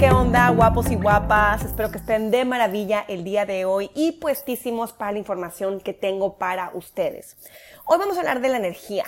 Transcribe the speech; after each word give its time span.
¿qué 0.00 0.10
onda, 0.10 0.48
guapos 0.48 0.90
y 0.90 0.94
guapas? 0.94 1.62
Espero 1.62 1.90
que 1.90 1.98
estén 1.98 2.30
de 2.30 2.46
maravilla 2.46 3.04
el 3.06 3.22
día 3.22 3.44
de 3.44 3.66
hoy 3.66 3.90
y 3.94 4.12
puestísimos 4.12 4.94
para 4.94 5.12
la 5.12 5.18
información 5.18 5.78
que 5.78 5.92
tengo 5.92 6.38
para 6.38 6.70
ustedes. 6.72 7.36
Hoy 7.84 7.98
vamos 7.98 8.16
a 8.16 8.20
hablar 8.20 8.40
de 8.40 8.48
la 8.48 8.56
energía. 8.56 9.04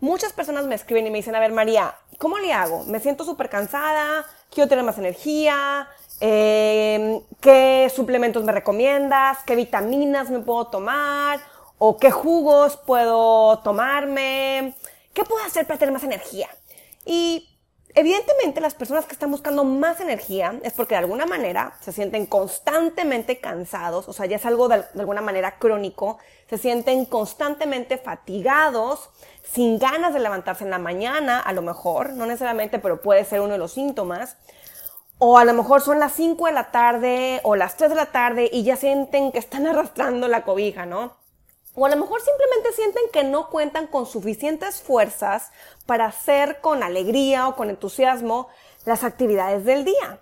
Muchas 0.00 0.32
personas 0.32 0.66
me 0.66 0.74
escriben 0.74 1.06
y 1.06 1.10
me 1.10 1.18
dicen, 1.18 1.36
a 1.36 1.38
ver, 1.38 1.52
María, 1.52 1.94
¿cómo 2.18 2.38
le 2.38 2.52
hago? 2.52 2.82
Me 2.86 2.98
siento 2.98 3.24
súper 3.24 3.48
cansada, 3.48 4.26
quiero 4.50 4.68
tener 4.68 4.84
más 4.84 4.98
energía, 4.98 5.86
eh, 6.20 7.20
¿qué 7.40 7.88
suplementos 7.94 8.42
me 8.42 8.50
recomiendas? 8.50 9.38
¿Qué 9.46 9.54
vitaminas 9.54 10.28
me 10.28 10.40
puedo 10.40 10.66
tomar? 10.66 11.38
¿O 11.78 11.98
qué 11.98 12.10
jugos 12.10 12.76
puedo 12.76 13.60
tomarme? 13.60 14.74
¿Qué 15.14 15.22
puedo 15.22 15.44
hacer 15.44 15.68
para 15.68 15.78
tener 15.78 15.92
más 15.92 16.02
energía? 16.02 16.48
Y 17.04 17.55
Evidentemente, 17.98 18.60
las 18.60 18.74
personas 18.74 19.06
que 19.06 19.14
están 19.14 19.30
buscando 19.30 19.64
más 19.64 20.00
energía 20.00 20.60
es 20.62 20.74
porque 20.74 20.94
de 20.94 20.98
alguna 20.98 21.24
manera 21.24 21.72
se 21.80 21.92
sienten 21.92 22.26
constantemente 22.26 23.38
cansados, 23.40 24.06
o 24.06 24.12
sea, 24.12 24.26
ya 24.26 24.36
es 24.36 24.44
algo 24.44 24.68
de, 24.68 24.84
alguna 24.98 25.22
manera 25.22 25.56
crónico, 25.58 26.18
se 26.46 26.58
sienten 26.58 27.06
constantemente 27.06 27.96
fatigados, 27.96 29.08
sin 29.50 29.78
ganas 29.78 30.12
de 30.12 30.20
levantarse 30.20 30.64
en 30.64 30.70
la 30.72 30.78
mañana, 30.78 31.40
a 31.40 31.54
lo 31.54 31.62
mejor, 31.62 32.10
no 32.10 32.26
necesariamente, 32.26 32.78
pero 32.78 33.00
puede 33.00 33.24
ser 33.24 33.40
uno 33.40 33.52
de 33.52 33.58
los 33.58 33.72
síntomas. 33.72 34.36
O 35.16 35.38
a 35.38 35.46
lo 35.46 35.54
mejor 35.54 35.80
son 35.80 35.98
las 35.98 36.12
5 36.12 36.48
de 36.48 36.52
la 36.52 36.70
tarde 36.70 37.40
o 37.44 37.56
las 37.56 37.78
3 37.78 37.88
de 37.88 37.96
la 37.96 38.12
tarde 38.12 38.50
y 38.52 38.62
ya 38.62 38.76
sienten 38.76 39.32
que 39.32 39.38
están 39.38 39.66
arrastrando 39.66 40.28
la 40.28 40.42
cobija, 40.42 40.84
¿no? 40.84 41.16
O 41.76 41.84
a 41.84 41.90
lo 41.90 41.96
mejor 41.96 42.22
simplemente 42.22 42.72
sienten 42.72 43.04
que 43.12 43.22
no 43.22 43.50
cuentan 43.50 43.86
con 43.86 44.06
suficientes 44.06 44.80
fuerzas 44.80 45.52
para 45.84 46.06
hacer 46.06 46.62
con 46.62 46.82
alegría 46.82 47.46
o 47.48 47.54
con 47.54 47.68
entusiasmo 47.68 48.48
las 48.86 49.04
actividades 49.04 49.64
del 49.66 49.84
día. 49.84 50.20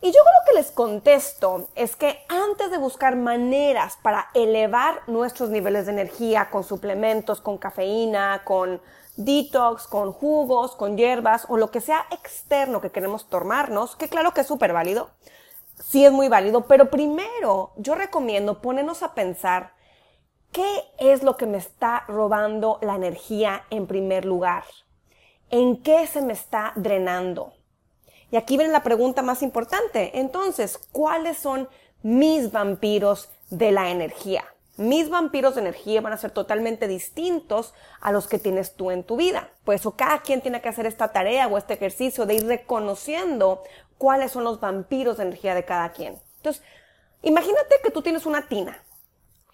Y 0.00 0.06
yo 0.06 0.20
creo 0.20 0.42
que 0.48 0.54
les 0.54 0.72
contesto 0.72 1.68
es 1.76 1.94
que 1.94 2.18
antes 2.28 2.72
de 2.72 2.78
buscar 2.78 3.14
maneras 3.14 3.96
para 4.02 4.30
elevar 4.34 5.02
nuestros 5.06 5.50
niveles 5.50 5.86
de 5.86 5.92
energía 5.92 6.50
con 6.50 6.64
suplementos, 6.64 7.40
con 7.40 7.58
cafeína, 7.58 8.42
con 8.44 8.82
detox, 9.16 9.86
con 9.86 10.12
jugos, 10.12 10.74
con 10.74 10.96
hierbas 10.96 11.46
o 11.48 11.56
lo 11.56 11.70
que 11.70 11.80
sea 11.80 12.04
externo 12.10 12.80
que 12.80 12.90
queremos 12.90 13.28
tomarnos, 13.28 13.94
que 13.94 14.08
claro 14.08 14.34
que 14.34 14.40
es 14.40 14.48
súper 14.48 14.72
válido, 14.72 15.10
sí 15.80 16.04
es 16.04 16.10
muy 16.10 16.26
válido, 16.26 16.66
pero 16.66 16.90
primero 16.90 17.70
yo 17.76 17.94
recomiendo 17.94 18.60
ponernos 18.60 19.04
a 19.04 19.14
pensar 19.14 19.74
¿Qué 20.52 20.84
es 20.98 21.22
lo 21.22 21.38
que 21.38 21.46
me 21.46 21.56
está 21.56 22.04
robando 22.08 22.78
la 22.82 22.94
energía 22.94 23.64
en 23.70 23.86
primer 23.86 24.26
lugar? 24.26 24.64
¿En 25.48 25.82
qué 25.82 26.06
se 26.06 26.20
me 26.20 26.34
está 26.34 26.74
drenando? 26.76 27.54
Y 28.30 28.36
aquí 28.36 28.58
viene 28.58 28.70
la 28.70 28.82
pregunta 28.82 29.22
más 29.22 29.40
importante. 29.40 30.18
Entonces, 30.18 30.76
¿cuáles 30.92 31.38
son 31.38 31.70
mis 32.02 32.52
vampiros 32.52 33.30
de 33.48 33.72
la 33.72 33.88
energía? 33.88 34.44
Mis 34.76 35.08
vampiros 35.08 35.54
de 35.54 35.62
energía 35.62 36.02
van 36.02 36.12
a 36.12 36.18
ser 36.18 36.32
totalmente 36.32 36.86
distintos 36.86 37.72
a 38.02 38.12
los 38.12 38.28
que 38.28 38.38
tienes 38.38 38.74
tú 38.74 38.90
en 38.90 39.04
tu 39.04 39.16
vida. 39.16 39.48
Por 39.64 39.74
eso 39.74 39.92
cada 39.92 40.20
quien 40.20 40.42
tiene 40.42 40.60
que 40.60 40.68
hacer 40.68 40.84
esta 40.84 41.12
tarea 41.12 41.46
o 41.46 41.56
este 41.56 41.72
ejercicio 41.72 42.26
de 42.26 42.34
ir 42.34 42.46
reconociendo 42.46 43.62
cuáles 43.96 44.32
son 44.32 44.44
los 44.44 44.60
vampiros 44.60 45.16
de 45.16 45.22
energía 45.22 45.54
de 45.54 45.64
cada 45.64 45.92
quien. 45.92 46.20
Entonces, 46.36 46.62
imagínate 47.22 47.76
que 47.82 47.90
tú 47.90 48.02
tienes 48.02 48.26
una 48.26 48.48
tina 48.48 48.82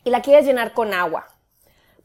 y 0.05 0.11
la 0.11 0.23
quieres 0.23 0.45
llenar 0.45 0.73
con 0.73 0.95
agua. 0.95 1.29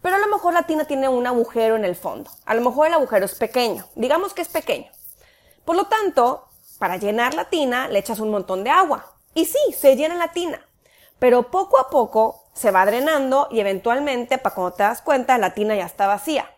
Pero 0.02 0.16
a 0.16 0.20
lo 0.20 0.28
mejor 0.28 0.54
la 0.54 0.64
tina 0.64 0.86
tiene 0.86 1.08
un 1.08 1.26
agujero 1.26 1.76
en 1.76 1.86
el 1.86 1.96
fondo. 1.96 2.30
A 2.46 2.54
lo 2.54 2.62
mejor 2.62 2.88
el 2.88 2.94
agujero 2.94 3.26
es 3.26 3.36
pequeño. 3.36 3.86
Digamos 3.96 4.34
que 4.34 4.42
es 4.42 4.50
pequeño. 4.50 4.92
Por 5.64 5.78
lo 5.78 5.86
tanto, 5.86 6.50
para 6.78 6.98
llenar 6.98 7.34
la 7.34 7.46
tina 7.46 7.88
le 7.88 8.00
echas 8.00 8.20
un 8.20 8.30
montón 8.30 8.66
de 8.66 8.70
agua. 8.70 9.14
Y 9.34 9.46
sí, 9.46 9.60
se 9.78 9.96
llena 9.96 10.16
la 10.16 10.34
tina. 10.34 10.66
Pero 11.20 11.50
poco 11.50 11.80
a 11.80 11.90
poco 11.90 12.44
se 12.54 12.72
va 12.72 12.86
drenando 12.86 13.48
y 13.50 13.62
eventualmente, 13.62 14.38
para 14.38 14.54
cuando 14.54 14.76
te 14.76 14.84
das 14.84 15.02
cuenta, 15.02 15.38
la 15.38 15.54
tina 15.54 15.76
ya 15.76 15.86
está 15.86 16.06
vacía. 16.08 16.50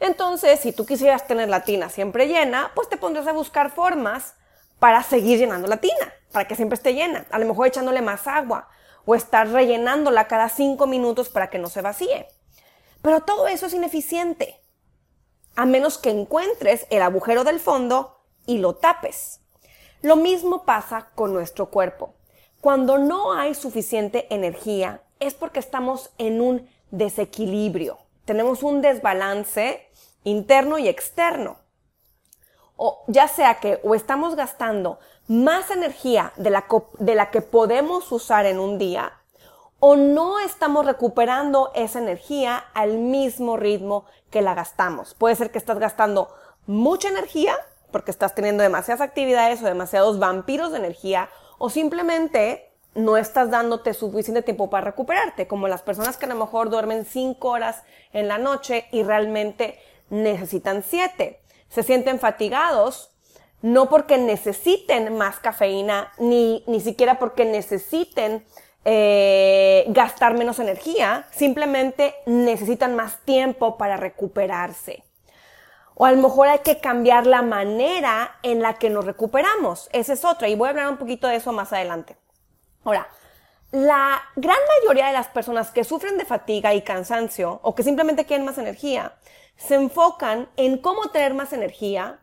Entonces, 0.00 0.60
si 0.60 0.72
tú 0.72 0.86
quisieras 0.86 1.26
tener 1.26 1.48
la 1.48 1.64
tina 1.64 1.90
siempre 1.90 2.26
llena, 2.26 2.70
pues 2.74 2.88
te 2.88 2.96
pondrás 2.96 3.26
a 3.26 3.32
buscar 3.32 3.70
formas 3.70 4.34
para 4.78 5.02
seguir 5.02 5.38
llenando 5.38 5.68
la 5.68 5.78
tina, 5.78 6.14
para 6.32 6.46
que 6.46 6.56
siempre 6.56 6.76
esté 6.76 6.94
llena. 6.94 7.26
A 7.30 7.38
lo 7.38 7.46
mejor 7.46 7.66
echándole 7.66 8.00
más 8.00 8.26
agua, 8.26 8.68
o 9.08 9.14
estar 9.14 9.48
rellenándola 9.48 10.28
cada 10.28 10.50
cinco 10.50 10.86
minutos 10.86 11.30
para 11.30 11.48
que 11.48 11.58
no 11.58 11.70
se 11.70 11.80
vacíe. 11.80 12.28
Pero 13.00 13.22
todo 13.22 13.48
eso 13.48 13.64
es 13.64 13.72
ineficiente, 13.72 14.60
a 15.56 15.64
menos 15.64 15.96
que 15.96 16.10
encuentres 16.10 16.86
el 16.90 17.00
agujero 17.00 17.42
del 17.42 17.58
fondo 17.58 18.20
y 18.44 18.58
lo 18.58 18.74
tapes. 18.74 19.40
Lo 20.02 20.16
mismo 20.16 20.66
pasa 20.66 21.08
con 21.14 21.32
nuestro 21.32 21.70
cuerpo. 21.70 22.16
Cuando 22.60 22.98
no 22.98 23.32
hay 23.32 23.54
suficiente 23.54 24.26
energía 24.28 25.00
es 25.20 25.32
porque 25.32 25.60
estamos 25.60 26.10
en 26.18 26.42
un 26.42 26.68
desequilibrio. 26.90 27.96
Tenemos 28.26 28.62
un 28.62 28.82
desbalance 28.82 29.88
interno 30.22 30.78
y 30.78 30.86
externo. 30.86 31.56
O 32.78 33.04
ya 33.08 33.28
sea 33.28 33.56
que 33.56 33.80
o 33.82 33.94
estamos 33.94 34.34
gastando 34.34 34.98
más 35.26 35.70
energía 35.70 36.32
de 36.36 36.48
la, 36.48 36.64
de 36.98 37.14
la 37.14 37.30
que 37.30 37.42
podemos 37.42 38.10
usar 38.12 38.46
en 38.46 38.58
un 38.58 38.78
día 38.78 39.12
o 39.80 39.96
no 39.96 40.40
estamos 40.40 40.86
recuperando 40.86 41.70
esa 41.74 41.98
energía 41.98 42.64
al 42.74 42.98
mismo 42.98 43.56
ritmo 43.56 44.06
que 44.30 44.42
la 44.42 44.54
gastamos. 44.54 45.14
Puede 45.14 45.36
ser 45.36 45.50
que 45.50 45.58
estás 45.58 45.78
gastando 45.78 46.34
mucha 46.66 47.08
energía 47.08 47.56
porque 47.90 48.10
estás 48.10 48.34
teniendo 48.34 48.62
demasiadas 48.62 49.00
actividades 49.00 49.62
o 49.62 49.66
demasiados 49.66 50.18
vampiros 50.18 50.72
de 50.72 50.78
energía 50.78 51.28
o 51.58 51.70
simplemente 51.70 52.72
no 52.94 53.16
estás 53.16 53.50
dándote 53.50 53.94
suficiente 53.94 54.42
tiempo 54.42 54.70
para 54.70 54.86
recuperarte, 54.86 55.46
como 55.46 55.68
las 55.68 55.82
personas 55.82 56.16
que 56.16 56.26
a 56.26 56.28
lo 56.28 56.34
mejor 56.34 56.70
duermen 56.70 57.04
cinco 57.04 57.50
horas 57.50 57.82
en 58.12 58.28
la 58.28 58.38
noche 58.38 58.86
y 58.90 59.02
realmente 59.02 59.78
necesitan 60.10 60.82
siete. 60.82 61.37
Se 61.68 61.82
sienten 61.82 62.18
fatigados 62.18 63.10
no 63.60 63.88
porque 63.88 64.18
necesiten 64.18 65.16
más 65.16 65.40
cafeína, 65.40 66.12
ni, 66.18 66.62
ni 66.66 66.80
siquiera 66.80 67.18
porque 67.18 67.44
necesiten 67.44 68.44
eh, 68.84 69.84
gastar 69.88 70.34
menos 70.34 70.58
energía, 70.60 71.26
simplemente 71.30 72.14
necesitan 72.26 72.94
más 72.94 73.18
tiempo 73.24 73.76
para 73.76 73.96
recuperarse. 73.96 75.04
O 75.94 76.04
a 76.04 76.12
lo 76.12 76.22
mejor 76.22 76.48
hay 76.48 76.60
que 76.60 76.78
cambiar 76.78 77.26
la 77.26 77.42
manera 77.42 78.38
en 78.44 78.62
la 78.62 78.74
que 78.74 78.88
nos 78.88 79.04
recuperamos. 79.04 79.88
Esa 79.92 80.12
es 80.12 80.24
otra, 80.24 80.48
y 80.48 80.54
voy 80.54 80.68
a 80.68 80.70
hablar 80.70 80.88
un 80.88 80.96
poquito 80.96 81.26
de 81.26 81.36
eso 81.36 81.52
más 81.52 81.72
adelante. 81.72 82.16
Ahora, 82.84 83.08
la 83.72 84.22
gran 84.36 84.56
mayoría 84.80 85.08
de 85.08 85.12
las 85.12 85.26
personas 85.26 85.72
que 85.72 85.82
sufren 85.82 86.16
de 86.16 86.24
fatiga 86.24 86.72
y 86.72 86.82
cansancio, 86.82 87.58
o 87.62 87.74
que 87.74 87.82
simplemente 87.82 88.24
quieren 88.24 88.46
más 88.46 88.58
energía, 88.58 89.12
se 89.58 89.74
enfocan 89.74 90.48
en 90.56 90.78
cómo 90.78 91.10
tener 91.10 91.34
más 91.34 91.52
energía, 91.52 92.20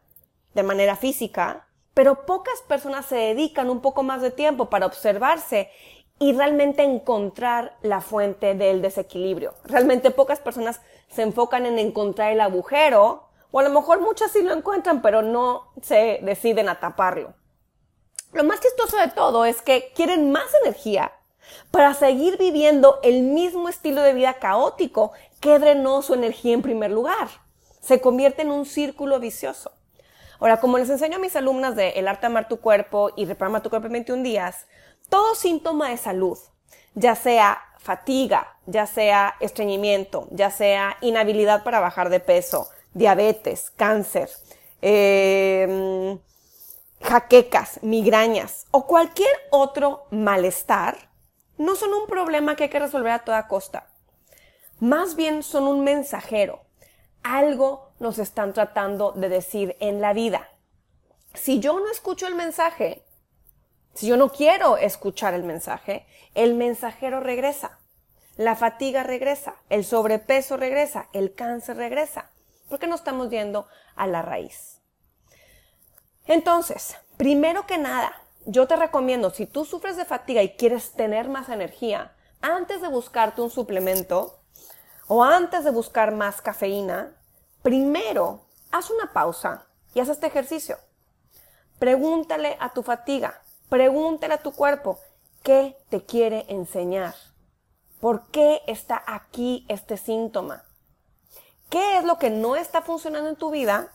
de 0.54 0.64
manera 0.64 0.96
física, 0.96 1.68
pero 1.94 2.26
pocas 2.26 2.62
personas 2.68 3.06
se 3.06 3.18
dedican 3.18 3.70
un 3.70 3.82
poco 3.82 4.04
más 4.04 4.22
de 4.22 4.32
tiempo 4.32 4.70
para 4.70 4.86
observarse 4.86 5.70
y 6.18 6.34
realmente 6.34 6.84
encontrar 6.84 7.78
la 7.82 8.00
fuente 8.00 8.56
del 8.56 8.82
desequilibrio. 8.82 9.54
Realmente 9.66 10.12
pocas 10.12 10.40
personas 10.40 10.82
se 11.10 11.24
enfocan 11.24 11.66
en 11.66 11.78
encontrar 11.78 12.32
el 12.32 12.40
agujero, 12.40 13.28
o 13.52 13.60
a 13.60 13.64
lo 13.64 13.70
mejor 13.70 14.00
muchas 14.00 14.32
sí 14.32 14.42
lo 14.42 14.54
encuentran, 14.54 15.02
pero 15.02 15.22
no 15.22 15.74
se 15.82 16.20
deciden 16.22 16.70
a 16.70 16.80
taparlo. 16.80 17.34
Lo 18.32 18.44
más 18.46 18.62
chistoso 18.62 18.98
de 18.98 19.10
todo 19.10 19.46
es 19.46 19.62
que 19.62 19.92
quieren 19.94 20.32
más 20.32 20.48
energía 20.64 21.12
para 21.72 21.94
seguir 21.94 22.38
viviendo 22.38 23.00
el 23.04 23.24
mismo 23.24 23.70
estilo 23.70 24.02
de 24.02 24.14
vida 24.14 24.36
caótico 24.36 25.12
que 25.40 25.60
drenó 25.60 26.02
su 26.02 26.14
energía 26.14 26.54
en 26.54 26.62
primer 26.62 26.92
lugar. 26.92 27.28
Se 27.82 28.02
convierte 28.02 28.42
en 28.42 28.52
un 28.52 28.66
círculo 28.66 29.20
vicioso. 29.20 29.72
Ahora, 30.40 30.60
como 30.60 30.78
les 30.78 30.90
enseño 30.90 31.18
a 31.18 31.20
mis 31.20 31.36
alumnas 31.36 31.76
de 31.76 31.90
El 31.92 32.08
arte 32.08 32.22
de 32.22 32.28
amar 32.28 32.48
tu 32.48 32.60
cuerpo 32.60 33.12
y 33.16 33.26
Reprograma 33.26 33.62
tu 33.64 33.70
cuerpo 33.70 33.88
en 33.88 33.94
21 33.94 34.24
días, 34.24 34.68
todo 35.10 35.36
síntoma 35.36 35.90
de 35.90 35.98
salud, 35.98 36.38
ya 36.94 37.16
sea 37.16 37.62
fatiga, 37.80 38.58
ya 38.66 38.88
sea 38.88 39.36
estreñimiento, 39.40 40.28
ya 40.32 40.50
sea 40.50 40.98
inhabilidad 41.02 41.64
para 41.64 41.80
bajar 41.80 42.10
de 42.10 42.20
peso, 42.20 42.70
diabetes, 42.94 43.72
cáncer, 43.76 44.30
em, 44.82 46.20
jaquecas, 47.02 47.80
migrañas 47.84 48.66
o 48.72 48.88
cualquier 48.88 49.36
otro 49.52 50.06
malestar, 50.10 51.10
no 51.58 51.76
son 51.76 51.94
un 51.94 52.08
problema 52.08 52.56
que 52.56 52.64
hay 52.64 52.70
que 52.70 52.80
resolver 52.80 53.12
a 53.12 53.24
toda 53.24 53.48
costa. 53.48 53.88
Más 54.80 55.16
bien 55.16 55.44
son 55.44 55.68
un 55.68 55.84
mensajero, 55.84 56.66
algo 57.24 57.92
nos 58.00 58.20
están 58.20 58.54
tratando 58.54 59.12
de 59.14 59.30
decir 59.30 59.76
en 59.80 60.02
la 60.02 60.14
vida. 60.14 60.50
Si 61.34 61.60
yo 61.60 61.80
no 61.80 61.90
escucho 61.92 62.28
el 62.28 62.36
mensaje, 62.36 63.04
si 63.94 64.08
yo 64.08 64.18
no 64.18 64.30
quiero 64.30 64.78
escuchar 64.78 65.34
el 65.34 65.44
mensaje, 65.44 66.06
el 66.34 66.56
mensajero 66.56 67.22
regresa, 67.22 67.80
la 68.36 68.56
fatiga 68.56 69.04
regresa, 69.04 69.56
el 69.70 69.86
sobrepeso 69.86 70.58
regresa, 70.58 71.08
el 71.14 71.34
cáncer 71.34 71.78
regresa, 71.78 72.30
porque 72.70 72.88
no 72.88 72.96
estamos 72.96 73.30
yendo 73.30 73.68
a 73.96 74.08
la 74.08 74.22
raíz. 74.22 74.82
Entonces, 76.26 76.98
primero 77.18 77.66
que 77.66 77.78
nada, 77.78 78.25
yo 78.46 78.68
te 78.68 78.76
recomiendo, 78.76 79.32
si 79.32 79.46
tú 79.46 79.66
sufres 79.66 79.98
de 79.98 80.06
fatiga 80.06 80.44
y 80.44 80.56
quieres 80.56 80.92
tener 80.94 81.30
más 81.30 81.50
energía, 81.50 82.16
antes 82.42 82.82
de 82.82 82.88
buscarte 82.88 83.42
un 83.42 83.50
suplemento 83.50 84.40
o 85.08 85.24
antes 85.24 85.64
de 85.64 85.72
buscar 85.72 86.12
más 86.14 86.42
cafeína, 86.42 87.16
primero 87.64 88.46
haz 88.72 88.90
una 88.92 89.12
pausa 89.14 89.66
y 89.94 90.00
haz 90.00 90.10
este 90.10 90.28
ejercicio. 90.28 90.78
Pregúntale 91.80 92.56
a 92.60 92.74
tu 92.74 92.84
fatiga, 92.84 93.42
pregúntale 93.70 94.36
a 94.36 94.44
tu 94.44 94.54
cuerpo, 94.54 95.00
¿qué 95.44 95.76
te 95.90 96.06
quiere 96.06 96.46
enseñar? 96.48 97.16
¿Por 98.00 98.28
qué 98.30 98.62
está 98.68 99.02
aquí 99.08 99.66
este 99.70 99.98
síntoma? 99.98 100.64
¿Qué 101.70 101.98
es 101.98 102.04
lo 102.04 102.20
que 102.20 102.30
no 102.30 102.56
está 102.56 102.82
funcionando 102.82 103.30
en 103.30 103.36
tu 103.36 103.50
vida 103.50 103.92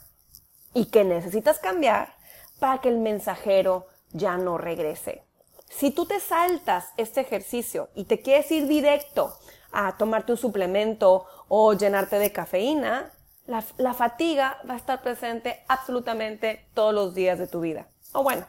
y 0.74 0.86
que 0.86 1.04
necesitas 1.04 1.60
cambiar 1.60 2.14
para 2.58 2.80
que 2.80 2.88
el 2.88 2.98
mensajero 2.98 3.86
ya 4.12 4.36
no 4.36 4.58
regrese? 4.58 5.24
Si 5.68 5.90
tú 5.90 6.04
te 6.04 6.20
saltas 6.20 6.92
este 6.96 7.20
ejercicio 7.20 7.88
y 7.94 8.04
te 8.04 8.20
quieres 8.20 8.50
ir 8.50 8.66
directo 8.66 9.32
a 9.72 9.96
tomarte 9.96 10.32
un 10.32 10.38
suplemento 10.38 11.26
o 11.48 11.72
llenarte 11.74 12.18
de 12.18 12.32
cafeína, 12.32 13.12
la, 13.46 13.94
fatiga 13.94 14.58
va 14.68 14.74
a 14.74 14.76
estar 14.76 15.02
presente 15.02 15.64
absolutamente 15.68 16.66
todos 16.74 16.94
los 16.94 17.14
días 17.14 17.38
de 17.38 17.48
tu 17.48 17.60
vida. 17.60 17.88
O 18.12 18.22
bueno, 18.22 18.46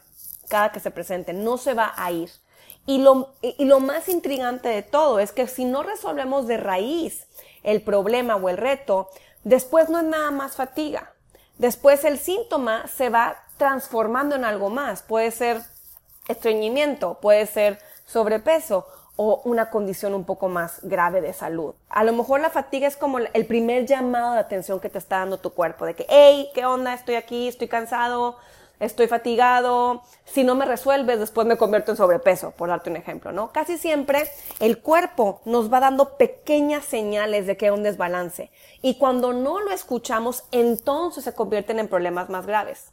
cada 0.47 0.71
que 0.71 0.79
se 0.79 0.91
presente, 0.91 1.33
no 1.33 1.57
se 1.57 1.73
va 1.73 1.93
a 1.95 2.11
ir. 2.11 2.29
Y 2.85 2.99
lo, 2.99 3.33
y 3.41 3.65
lo 3.65 3.79
más 3.79 4.09
intrigante 4.09 4.69
de 4.69 4.81
todo 4.81 5.19
es 5.19 5.31
que 5.31 5.47
si 5.47 5.65
no 5.65 5.83
resolvemos 5.83 6.47
de 6.47 6.57
raíz 6.57 7.27
el 7.63 7.81
problema 7.81 8.35
o 8.35 8.49
el 8.49 8.57
reto, 8.57 9.09
después 9.43 9.89
no 9.89 9.99
es 9.99 10.05
nada 10.05 10.31
más 10.31 10.55
fatiga. 10.55 11.13
Después 11.57 12.03
el 12.05 12.17
síntoma 12.17 12.87
se 12.87 13.09
va 13.09 13.37
transformando 13.61 14.35
en 14.35 14.43
algo 14.43 14.71
más. 14.71 15.03
Puede 15.03 15.29
ser 15.29 15.61
estreñimiento, 16.27 17.19
puede 17.21 17.45
ser 17.45 17.77
sobrepeso 18.07 18.87
o 19.17 19.43
una 19.45 19.69
condición 19.69 20.15
un 20.15 20.23
poco 20.23 20.49
más 20.49 20.79
grave 20.81 21.21
de 21.21 21.31
salud. 21.31 21.75
A 21.87 22.03
lo 22.03 22.11
mejor 22.11 22.39
la 22.39 22.49
fatiga 22.49 22.87
es 22.87 22.97
como 22.97 23.19
el 23.19 23.45
primer 23.45 23.85
llamado 23.85 24.33
de 24.33 24.39
atención 24.39 24.79
que 24.79 24.89
te 24.89 24.97
está 24.97 25.19
dando 25.19 25.37
tu 25.37 25.51
cuerpo, 25.51 25.85
de 25.85 25.93
que, 25.93 26.07
hey, 26.09 26.49
¿qué 26.55 26.65
onda? 26.65 26.95
Estoy 26.95 27.13
aquí, 27.13 27.47
estoy 27.47 27.67
cansado, 27.67 28.35
estoy 28.79 29.07
fatigado, 29.07 30.01
si 30.25 30.43
no 30.43 30.55
me 30.55 30.65
resuelves, 30.65 31.19
después 31.19 31.45
me 31.45 31.55
convierto 31.55 31.91
en 31.91 31.97
sobrepeso, 31.97 32.49
por 32.57 32.69
darte 32.69 32.89
un 32.89 32.95
ejemplo, 32.95 33.31
¿no? 33.31 33.51
Casi 33.51 33.77
siempre 33.77 34.27
el 34.59 34.81
cuerpo 34.81 35.41
nos 35.45 35.71
va 35.71 35.81
dando 35.81 36.17
pequeñas 36.17 36.83
señales 36.83 37.45
de 37.45 37.57
que 37.57 37.65
hay 37.65 37.71
un 37.71 37.83
desbalance 37.83 38.49
y 38.81 38.97
cuando 38.97 39.33
no 39.33 39.59
lo 39.59 39.69
escuchamos, 39.69 40.45
entonces 40.51 41.23
se 41.23 41.35
convierten 41.35 41.77
en 41.77 41.87
problemas 41.87 42.27
más 42.31 42.47
graves. 42.47 42.91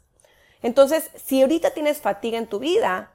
Entonces, 0.61 1.09
si 1.15 1.41
ahorita 1.41 1.71
tienes 1.71 1.99
fatiga 1.99 2.37
en 2.37 2.47
tu 2.47 2.59
vida, 2.59 3.11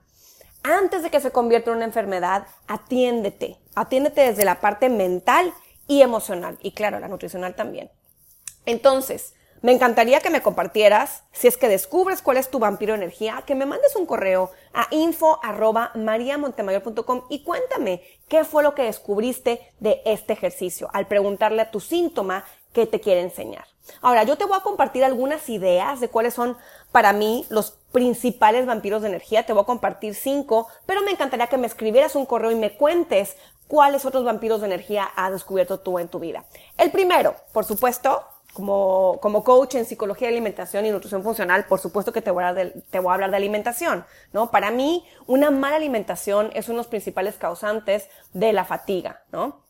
antes 0.63 1.03
de 1.03 1.11
que 1.11 1.21
se 1.21 1.31
convierta 1.31 1.71
en 1.71 1.77
una 1.77 1.85
enfermedad, 1.85 2.47
atiéndete. 2.67 3.59
Atiéndete 3.75 4.23
desde 4.23 4.45
la 4.45 4.61
parte 4.61 4.89
mental 4.89 5.53
y 5.87 6.03
emocional. 6.03 6.59
Y 6.63 6.73
claro, 6.73 7.01
la 7.01 7.09
nutricional 7.09 7.55
también. 7.55 7.91
Entonces, 8.65 9.35
me 9.65 9.73
encantaría 9.73 10.21
que 10.21 10.29
me 10.29 10.43
compartieras, 10.43 11.25
si 11.33 11.49
es 11.49 11.57
que 11.57 11.69
descubres 11.69 12.21
cuál 12.21 12.37
es 12.37 12.51
tu 12.51 12.59
vampiro 12.59 12.95
energía, 12.95 13.43
que 13.47 13.55
me 13.55 13.65
mandes 13.65 13.97
un 13.97 14.05
correo 14.05 14.51
a 14.75 14.89
info 14.91 15.41
y 17.31 17.43
cuéntame 17.45 18.03
qué 18.29 18.45
fue 18.45 18.63
lo 18.63 18.75
que 18.75 18.83
descubriste 18.83 19.73
de 19.81 20.03
este 20.05 20.35
ejercicio 20.35 20.91
al 20.93 21.07
preguntarle 21.07 21.63
a 21.63 21.71
tu 21.71 21.81
síntoma 21.81 22.45
qué 22.75 22.87
te 22.87 23.01
quiere 23.01 23.23
enseñar. 23.23 23.65
Ahora, 24.03 24.25
yo 24.25 24.37
te 24.37 24.45
voy 24.45 24.57
a 24.59 24.63
compartir 24.63 25.05
algunas 25.05 25.49
ideas 25.49 26.01
de 26.01 26.09
cuáles 26.09 26.35
son 26.35 26.57
para 26.93 27.13
mí 27.13 27.47
los 27.49 27.79
principales 27.93 28.67
vampiros 28.67 29.03
de 29.03 29.09
energía. 29.09 29.47
Te 29.47 29.53
voy 29.53 29.63
a 29.63 29.67
compartir 29.67 30.15
cinco, 30.15 30.69
pero 30.85 31.03
me 31.03 31.11
encantaría 31.11 31.47
que 31.47 31.59
me 31.59 31.67
escribieras 31.67 32.17
un 32.17 32.27
correo 32.27 32.51
y 32.51 32.57
me 32.57 32.77
cuentes 32.77 33.37
cuáles 33.69 34.05
otros 34.05 34.25
vampiros 34.25 34.61
de 34.61 34.67
energía 34.67 35.05
has 35.17 35.33
descubierto 35.33 35.81
tú 35.81 35.99
en 35.99 36.09
tu 36.09 36.19
vida. 36.19 36.45
El 36.77 36.91
primero, 36.91 37.37
por 37.53 37.65
supuesto, 37.65 38.25
como, 38.53 39.19
como 39.21 39.45
coach 39.45 39.75
en 39.75 39.85
psicología 39.85 40.29
de 40.29 40.35
alimentación 40.35 40.87
y 40.87 40.91
nutrición 40.91 41.23
funcional, 41.23 41.67
por 41.67 41.81
supuesto 41.81 42.13
que 42.13 42.23
te 42.23 42.31
voy, 42.31 42.45
a 42.45 42.49
hablar 42.49 42.73
de, 42.73 42.81
te 42.83 43.01
voy 43.01 43.11
a 43.11 43.15
hablar 43.15 43.31
de 43.31 43.37
alimentación, 43.37 44.05
¿no? 44.33 44.51
Para 44.51 44.71
mí, 44.71 45.05
una 45.27 45.51
mala 45.51 45.77
alimentación 45.77 46.51
es 46.55 46.69
uno 46.69 46.77
de 46.77 46.79
los 46.79 46.87
principales 46.87 47.35
causantes 47.37 48.09
de 48.33 48.53
la 48.53 48.65
fatiga, 48.65 49.23
¿no? 49.33 49.64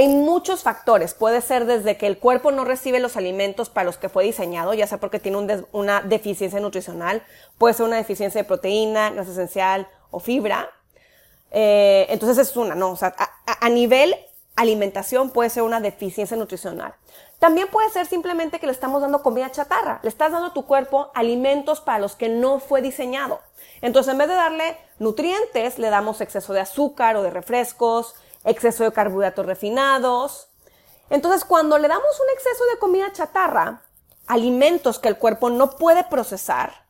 Hay 0.00 0.08
muchos 0.08 0.62
factores. 0.62 1.12
Puede 1.12 1.42
ser 1.42 1.66
desde 1.66 1.98
que 1.98 2.06
el 2.06 2.16
cuerpo 2.16 2.52
no 2.52 2.64
recibe 2.64 3.00
los 3.00 3.18
alimentos 3.18 3.68
para 3.68 3.84
los 3.84 3.98
que 3.98 4.08
fue 4.08 4.24
diseñado, 4.24 4.72
ya 4.72 4.86
sea 4.86 4.96
porque 4.96 5.18
tiene 5.18 5.62
una 5.72 6.00
deficiencia 6.00 6.58
nutricional, 6.58 7.22
puede 7.58 7.74
ser 7.74 7.84
una 7.84 7.96
deficiencia 7.96 8.40
de 8.40 8.48
proteína, 8.48 9.10
grasa 9.10 9.32
esencial 9.32 9.88
o 10.10 10.18
fibra. 10.18 10.70
Eh, 11.50 12.06
entonces 12.08 12.48
es 12.48 12.56
una, 12.56 12.74
¿no? 12.74 12.92
O 12.92 12.96
sea, 12.96 13.14
a, 13.18 13.66
a 13.66 13.68
nivel 13.68 14.16
alimentación 14.56 15.28
puede 15.28 15.50
ser 15.50 15.64
una 15.64 15.80
deficiencia 15.80 16.34
nutricional. 16.34 16.94
También 17.38 17.68
puede 17.68 17.90
ser 17.90 18.06
simplemente 18.06 18.58
que 18.58 18.66
le 18.66 18.72
estamos 18.72 19.02
dando 19.02 19.22
comida 19.22 19.50
chatarra. 19.50 20.00
Le 20.02 20.08
estás 20.08 20.32
dando 20.32 20.48
a 20.48 20.54
tu 20.54 20.64
cuerpo 20.64 21.10
alimentos 21.14 21.82
para 21.82 21.98
los 21.98 22.16
que 22.16 22.30
no 22.30 22.58
fue 22.58 22.80
diseñado. 22.80 23.40
Entonces, 23.82 24.12
en 24.12 24.18
vez 24.18 24.28
de 24.28 24.34
darle 24.34 24.78
nutrientes, 24.98 25.78
le 25.78 25.90
damos 25.90 26.22
exceso 26.22 26.54
de 26.54 26.60
azúcar 26.60 27.16
o 27.16 27.22
de 27.22 27.30
refrescos, 27.30 28.14
exceso 28.44 28.84
de 28.84 28.92
carbohidratos 28.92 29.46
refinados. 29.46 30.48
Entonces, 31.10 31.44
cuando 31.44 31.78
le 31.78 31.88
damos 31.88 32.20
un 32.20 32.30
exceso 32.34 32.64
de 32.72 32.78
comida 32.78 33.12
chatarra, 33.12 33.82
alimentos 34.26 34.98
que 34.98 35.08
el 35.08 35.18
cuerpo 35.18 35.50
no 35.50 35.70
puede 35.70 36.04
procesar, 36.04 36.86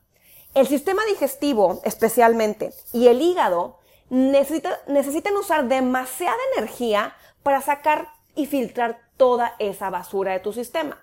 el 0.54 0.66
sistema 0.66 1.04
digestivo 1.06 1.80
especialmente 1.84 2.74
y 2.92 3.06
el 3.08 3.22
hígado 3.22 3.78
necesitan 4.10 5.36
usar 5.36 5.68
demasiada 5.68 6.36
energía 6.56 7.14
para 7.42 7.60
sacar 7.60 8.08
y 8.34 8.46
filtrar 8.46 9.00
toda 9.16 9.54
esa 9.58 9.90
basura 9.90 10.32
de 10.32 10.40
tu 10.40 10.52
sistema. 10.52 11.02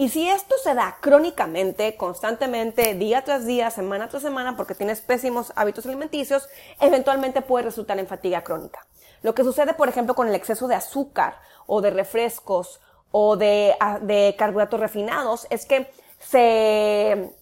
Y 0.00 0.08
si 0.08 0.26
esto 0.26 0.54
se 0.56 0.72
da 0.72 0.96
crónicamente, 1.02 1.94
constantemente, 1.98 2.94
día 2.94 3.22
tras 3.22 3.44
día, 3.44 3.70
semana 3.70 4.08
tras 4.08 4.22
semana, 4.22 4.56
porque 4.56 4.74
tienes 4.74 5.02
pésimos 5.02 5.52
hábitos 5.56 5.84
alimenticios, 5.84 6.48
eventualmente 6.80 7.42
puede 7.42 7.66
resultar 7.66 7.98
en 7.98 8.06
fatiga 8.06 8.42
crónica. 8.42 8.86
Lo 9.20 9.34
que 9.34 9.44
sucede, 9.44 9.74
por 9.74 9.90
ejemplo, 9.90 10.14
con 10.14 10.26
el 10.26 10.34
exceso 10.34 10.68
de 10.68 10.74
azúcar 10.74 11.34
o 11.66 11.82
de 11.82 11.90
refrescos 11.90 12.80
o 13.10 13.36
de, 13.36 13.74
ah, 13.78 13.98
de 14.00 14.34
carbohidratos 14.38 14.80
refinados 14.80 15.46
es 15.50 15.66
que 15.66 15.92
se 16.18 17.34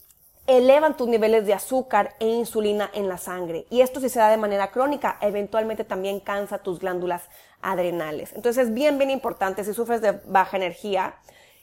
elevan 0.49 0.97
tus 0.97 1.07
niveles 1.07 1.47
de 1.47 1.55
azúcar 1.55 2.17
e 2.19 2.27
insulina 2.27 2.91
en 2.93 3.09
la 3.09 3.19
sangre. 3.19 3.67
Y 3.71 3.83
esto 3.83 4.01
si 4.01 4.09
se 4.09 4.19
da 4.19 4.31
de 4.31 4.37
manera 4.37 4.73
crónica, 4.73 5.17
eventualmente 5.21 5.85
también 5.85 6.19
cansa 6.19 6.59
tus 6.59 6.81
glándulas 6.81 7.23
adrenales. 7.63 8.33
Entonces 8.33 8.67
es 8.67 8.75
bien, 8.75 8.99
bien 8.99 9.11
importante, 9.11 9.63
si 9.63 9.75
sufres 9.75 10.01
de 10.01 10.19
baja 10.27 10.57
energía, 10.57 11.15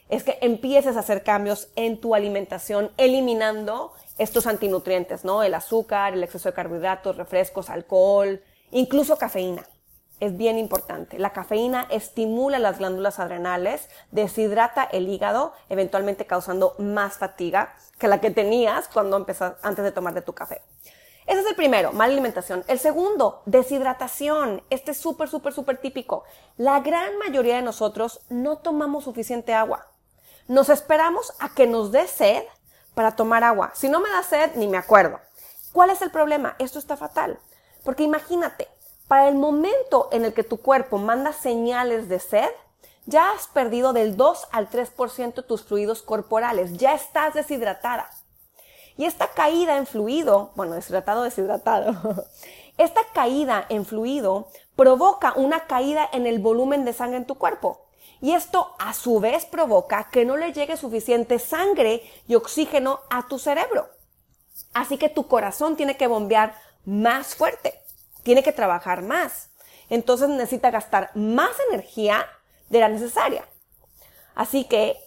es 0.09 0.23
que 0.23 0.37
empieces 0.41 0.97
a 0.97 0.99
hacer 0.99 1.23
cambios 1.23 1.69
en 1.75 1.99
tu 1.99 2.15
alimentación, 2.15 2.91
eliminando 2.97 3.93
estos 4.17 4.47
antinutrientes, 4.47 5.25
¿no? 5.25 5.43
El 5.43 5.53
azúcar, 5.53 6.13
el 6.13 6.23
exceso 6.23 6.49
de 6.49 6.53
carbohidratos, 6.53 7.17
refrescos, 7.17 7.69
alcohol, 7.69 8.41
incluso 8.71 9.17
cafeína 9.17 9.65
es 10.19 10.37
bien 10.37 10.57
importante. 10.57 11.19
La 11.19 11.31
cafeína 11.31 11.87
estimula 11.89 12.59
las 12.59 12.79
glándulas 12.79 13.19
adrenales, 13.19 13.89
deshidrata 14.11 14.83
el 14.83 15.09
hígado, 15.09 15.53
eventualmente 15.69 16.25
causando 16.25 16.75
más 16.77 17.17
fatiga 17.17 17.75
que 17.99 18.07
la 18.07 18.21
que 18.21 18.31
tenías 18.31 18.87
cuando 18.87 19.17
empezas 19.17 19.55
antes 19.61 19.83
de 19.83 19.91
tomar 19.91 20.13
de 20.13 20.21
tu 20.21 20.33
café. 20.33 20.61
Ese 21.27 21.39
es 21.39 21.47
el 21.47 21.55
primero, 21.55 21.91
mala 21.91 22.13
alimentación. 22.13 22.63
El 22.67 22.77
segundo, 22.77 23.41
deshidratación. 23.45 24.61
Este 24.69 24.91
es 24.91 24.97
súper, 24.97 25.27
súper, 25.27 25.53
súper 25.53 25.77
típico. 25.79 26.23
La 26.55 26.79
gran 26.81 27.17
mayoría 27.17 27.55
de 27.55 27.63
nosotros 27.63 28.21
no 28.29 28.57
tomamos 28.57 29.05
suficiente 29.05 29.53
agua. 29.53 29.87
Nos 30.47 30.69
esperamos 30.69 31.33
a 31.39 31.49
que 31.55 31.65
nos 31.65 31.91
dé 31.91 32.07
sed 32.07 32.43
para 32.93 33.15
tomar 33.15 33.43
agua. 33.43 33.71
Si 33.73 33.89
no 33.89 33.99
me 33.99 34.09
da 34.09 34.21
sed, 34.23 34.51
ni 34.55 34.67
me 34.67 34.77
acuerdo. 34.77 35.19
¿Cuál 35.73 35.89
es 35.89 36.01
el 36.01 36.11
problema? 36.11 36.55
Esto 36.59 36.79
está 36.79 36.95
fatal. 36.95 37.39
Porque 37.83 38.03
imagínate, 38.03 38.67
para 39.07 39.27
el 39.27 39.35
momento 39.35 40.09
en 40.11 40.25
el 40.25 40.33
que 40.33 40.43
tu 40.43 40.57
cuerpo 40.57 40.97
manda 40.97 41.33
señales 41.33 42.09
de 42.09 42.19
sed, 42.19 42.49
ya 43.05 43.31
has 43.31 43.47
perdido 43.47 43.93
del 43.93 44.17
2 44.17 44.47
al 44.51 44.69
3% 44.69 45.45
tus 45.45 45.63
fluidos 45.63 46.01
corporales, 46.01 46.73
ya 46.73 46.93
estás 46.93 47.33
deshidratada. 47.33 48.09
Y 48.97 49.05
esta 49.05 49.27
caída 49.27 49.77
en 49.77 49.85
fluido, 49.85 50.51
bueno, 50.55 50.73
deshidratado, 50.73 51.23
deshidratado, 51.23 52.25
esta 52.77 53.01
caída 53.13 53.65
en 53.69 53.85
fluido 53.85 54.47
provoca 54.75 55.33
una 55.35 55.67
caída 55.67 56.09
en 56.11 56.25
el 56.25 56.39
volumen 56.39 56.85
de 56.85 56.93
sangre 56.93 57.17
en 57.17 57.25
tu 57.25 57.35
cuerpo. 57.35 57.84
Y 58.25 58.33
esto 58.33 58.75
a 58.79 58.93
su 58.93 59.19
vez 59.19 59.45
provoca 59.45 60.09
que 60.11 60.25
no 60.25 60.35
le 60.35 60.51
llegue 60.51 60.77
suficiente 60.77 61.37
sangre 61.37 62.01
y 62.27 62.33
oxígeno 62.33 63.01
a 63.09 63.27
tu 63.27 63.37
cerebro. 63.37 63.89
Así 64.73 64.97
que 64.97 65.09
tu 65.09 65.27
corazón 65.27 65.75
tiene 65.75 65.95
que 65.95 66.07
bombear 66.07 66.55
más 66.85 67.35
fuerte 67.35 67.85
tiene 68.25 68.41
que 68.41 68.51
trabajar 68.51 69.03
más. 69.03 69.51
Entonces 69.87 70.27
necesita 70.27 70.71
gastar 70.71 71.11
más 71.13 71.51
energía 71.69 72.25
de 72.69 72.79
la 72.79 72.89
necesaria. 72.89 73.47
Así 74.33 74.65
que 74.65 74.97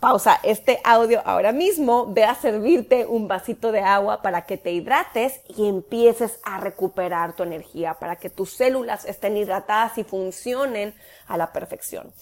pausa 0.00 0.38
este 0.44 0.80
audio 0.84 1.22
ahora 1.24 1.52
mismo, 1.52 2.06
ve 2.06 2.24
a 2.24 2.34
servirte 2.34 3.04
un 3.06 3.26
vasito 3.26 3.72
de 3.72 3.80
agua 3.80 4.22
para 4.22 4.42
que 4.46 4.56
te 4.56 4.70
hidrates 4.70 5.40
y 5.48 5.68
empieces 5.68 6.38
a 6.44 6.60
recuperar 6.60 7.34
tu 7.34 7.42
energía, 7.42 7.94
para 7.94 8.16
que 8.16 8.30
tus 8.30 8.52
células 8.52 9.04
estén 9.04 9.36
hidratadas 9.36 9.98
y 9.98 10.04
funcionen 10.04 10.94
a 11.26 11.36
la 11.36 11.52
perfección. 11.52 12.12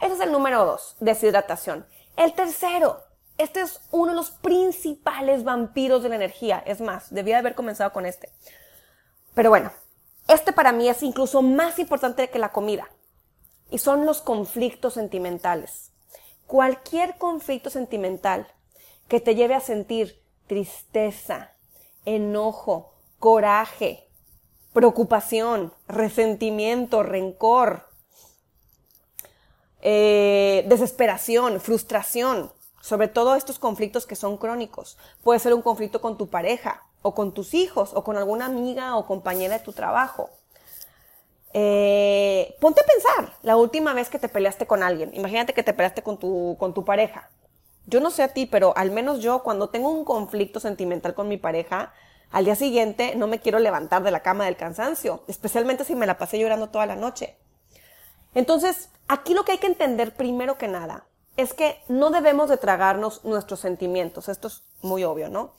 Ese 0.00 0.14
es 0.14 0.20
el 0.20 0.32
número 0.32 0.64
dos, 0.64 0.96
deshidratación. 1.00 1.86
El 2.16 2.34
tercero, 2.34 3.00
este 3.38 3.62
es 3.62 3.80
uno 3.90 4.10
de 4.10 4.16
los 4.16 4.30
principales 4.30 5.44
vampiros 5.44 6.02
de 6.02 6.10
la 6.10 6.16
energía. 6.16 6.62
Es 6.66 6.80
más, 6.80 7.12
debía 7.14 7.38
haber 7.38 7.54
comenzado 7.54 7.92
con 7.92 8.04
este. 8.04 8.28
Pero 9.34 9.48
bueno, 9.48 9.72
este 10.28 10.52
para 10.52 10.72
mí 10.72 10.88
es 10.88 11.02
incluso 11.02 11.40
más 11.40 11.78
importante 11.78 12.28
que 12.28 12.38
la 12.38 12.50
comida. 12.50 12.90
Y 13.70 13.78
son 13.78 14.04
los 14.04 14.20
conflictos 14.20 14.94
sentimentales 14.94 15.91
cualquier 16.52 17.16
conflicto 17.16 17.70
sentimental 17.70 18.46
que 19.08 19.20
te 19.20 19.34
lleve 19.34 19.54
a 19.54 19.60
sentir 19.60 20.22
tristeza, 20.46 21.54
enojo, 22.04 22.92
coraje, 23.18 24.06
preocupación, 24.74 25.72
resentimiento, 25.88 27.02
rencor, 27.02 27.88
eh, 29.80 30.66
desesperación, 30.68 31.58
frustración, 31.58 32.52
sobre 32.82 33.08
todo 33.08 33.34
estos 33.34 33.58
conflictos 33.58 34.04
que 34.04 34.14
son 34.14 34.36
crónicos. 34.36 34.98
Puede 35.22 35.40
ser 35.40 35.54
un 35.54 35.62
conflicto 35.62 36.02
con 36.02 36.18
tu 36.18 36.28
pareja, 36.28 36.82
o 37.00 37.14
con 37.14 37.32
tus 37.32 37.54
hijos, 37.54 37.92
o 37.94 38.04
con 38.04 38.18
alguna 38.18 38.44
amiga 38.44 38.98
o 38.98 39.06
compañera 39.06 39.56
de 39.56 39.64
tu 39.64 39.72
trabajo. 39.72 40.28
Eh, 41.54 42.56
ponte 42.60 42.80
a 42.80 42.84
pensar 42.84 43.36
la 43.42 43.56
última 43.56 43.92
vez 43.92 44.08
que 44.08 44.18
te 44.18 44.28
peleaste 44.28 44.66
con 44.66 44.82
alguien. 44.82 45.10
Imagínate 45.14 45.52
que 45.52 45.62
te 45.62 45.74
peleaste 45.74 46.02
con 46.02 46.18
tu, 46.18 46.56
con 46.58 46.74
tu 46.74 46.84
pareja. 46.84 47.30
Yo 47.86 48.00
no 48.00 48.10
sé 48.10 48.22
a 48.22 48.28
ti, 48.28 48.46
pero 48.46 48.76
al 48.76 48.90
menos 48.90 49.20
yo 49.20 49.42
cuando 49.42 49.68
tengo 49.68 49.90
un 49.90 50.04
conflicto 50.04 50.60
sentimental 50.60 51.14
con 51.14 51.28
mi 51.28 51.36
pareja, 51.36 51.92
al 52.30 52.44
día 52.44 52.54
siguiente 52.54 53.14
no 53.16 53.26
me 53.26 53.40
quiero 53.40 53.58
levantar 53.58 54.02
de 54.02 54.10
la 54.10 54.20
cama 54.20 54.46
del 54.46 54.56
cansancio, 54.56 55.22
especialmente 55.28 55.84
si 55.84 55.94
me 55.94 56.06
la 56.06 56.16
pasé 56.16 56.38
llorando 56.38 56.70
toda 56.70 56.86
la 56.86 56.96
noche. 56.96 57.36
Entonces, 58.34 58.88
aquí 59.08 59.34
lo 59.34 59.44
que 59.44 59.52
hay 59.52 59.58
que 59.58 59.66
entender 59.66 60.14
primero 60.14 60.56
que 60.56 60.68
nada 60.68 61.04
es 61.36 61.54
que 61.54 61.82
no 61.88 62.10
debemos 62.10 62.48
de 62.48 62.56
tragarnos 62.56 63.24
nuestros 63.24 63.60
sentimientos. 63.60 64.28
Esto 64.28 64.48
es 64.48 64.62
muy 64.80 65.04
obvio, 65.04 65.28
¿no? 65.28 65.52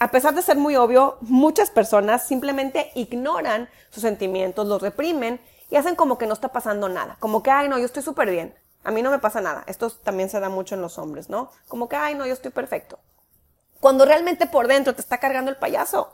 A 0.00 0.10
pesar 0.10 0.34
de 0.34 0.40
ser 0.40 0.56
muy 0.56 0.76
obvio, 0.76 1.18
muchas 1.20 1.68
personas 1.70 2.26
simplemente 2.26 2.90
ignoran 2.94 3.68
sus 3.90 4.00
sentimientos, 4.00 4.66
los 4.66 4.80
reprimen 4.80 5.38
y 5.68 5.76
hacen 5.76 5.94
como 5.94 6.16
que 6.16 6.26
no 6.26 6.32
está 6.32 6.48
pasando 6.48 6.88
nada. 6.88 7.18
Como 7.20 7.42
que, 7.42 7.50
ay, 7.50 7.68
no, 7.68 7.78
yo 7.78 7.84
estoy 7.84 8.02
súper 8.02 8.30
bien. 8.30 8.54
A 8.82 8.92
mí 8.92 9.02
no 9.02 9.10
me 9.10 9.18
pasa 9.18 9.42
nada. 9.42 9.62
Esto 9.66 9.90
también 9.90 10.30
se 10.30 10.40
da 10.40 10.48
mucho 10.48 10.74
en 10.74 10.80
los 10.80 10.96
hombres, 10.96 11.28
¿no? 11.28 11.50
Como 11.68 11.86
que, 11.90 11.96
ay, 11.96 12.14
no, 12.14 12.26
yo 12.26 12.32
estoy 12.32 12.50
perfecto. 12.50 12.98
Cuando 13.78 14.06
realmente 14.06 14.46
por 14.46 14.68
dentro 14.68 14.94
te 14.94 15.02
está 15.02 15.18
cargando 15.18 15.50
el 15.50 15.58
payaso. 15.58 16.10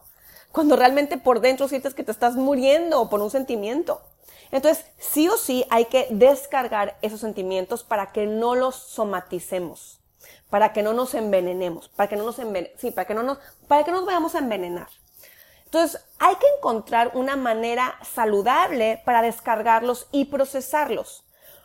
Cuando 0.51 0.75
realmente 0.75 1.17
por 1.17 1.39
dentro 1.39 1.69
sientes 1.69 1.95
que 1.95 2.03
te 2.03 2.11
estás 2.11 2.35
muriendo 2.35 3.09
por 3.09 3.21
un 3.21 3.31
sentimiento. 3.31 4.03
Entonces, 4.51 4.85
sí 4.99 5.29
o 5.29 5.37
sí 5.37 5.65
hay 5.71 5.85
que 5.85 6.09
descargar 6.11 6.99
esos 7.03 7.21
sentimientos 7.21 7.85
para 7.85 8.11
que 8.11 8.27
no 8.27 8.57
los 8.57 8.75
somaticemos 8.75 10.01
para 10.51 10.73
que 10.73 10.83
no 10.83 10.93
nos 10.93 11.15
envenenemos, 11.15 11.89
para 11.89 12.09
que 12.09 12.17
no 12.17 12.25
nos 12.25 12.37
sí, 12.79 12.91
para 12.91 13.07
que 13.07 13.15
no 13.15 13.23
nos, 13.23 13.39
para 13.69 13.85
que 13.85 13.91
nos 13.93 14.05
vayamos 14.07 14.35
a 14.35 14.39
envenenar. 14.39 14.89
Entonces, 15.65 16.01
hay 16.19 16.37
que 16.37 16.47
encontrar 16.57 17.11
una 17.15 17.37
manera 17.37 17.99
saludable 18.03 19.03
para 19.05 19.21
descargarlos 19.23 20.07
y 20.13 20.27
procesarlos. 20.27 21.25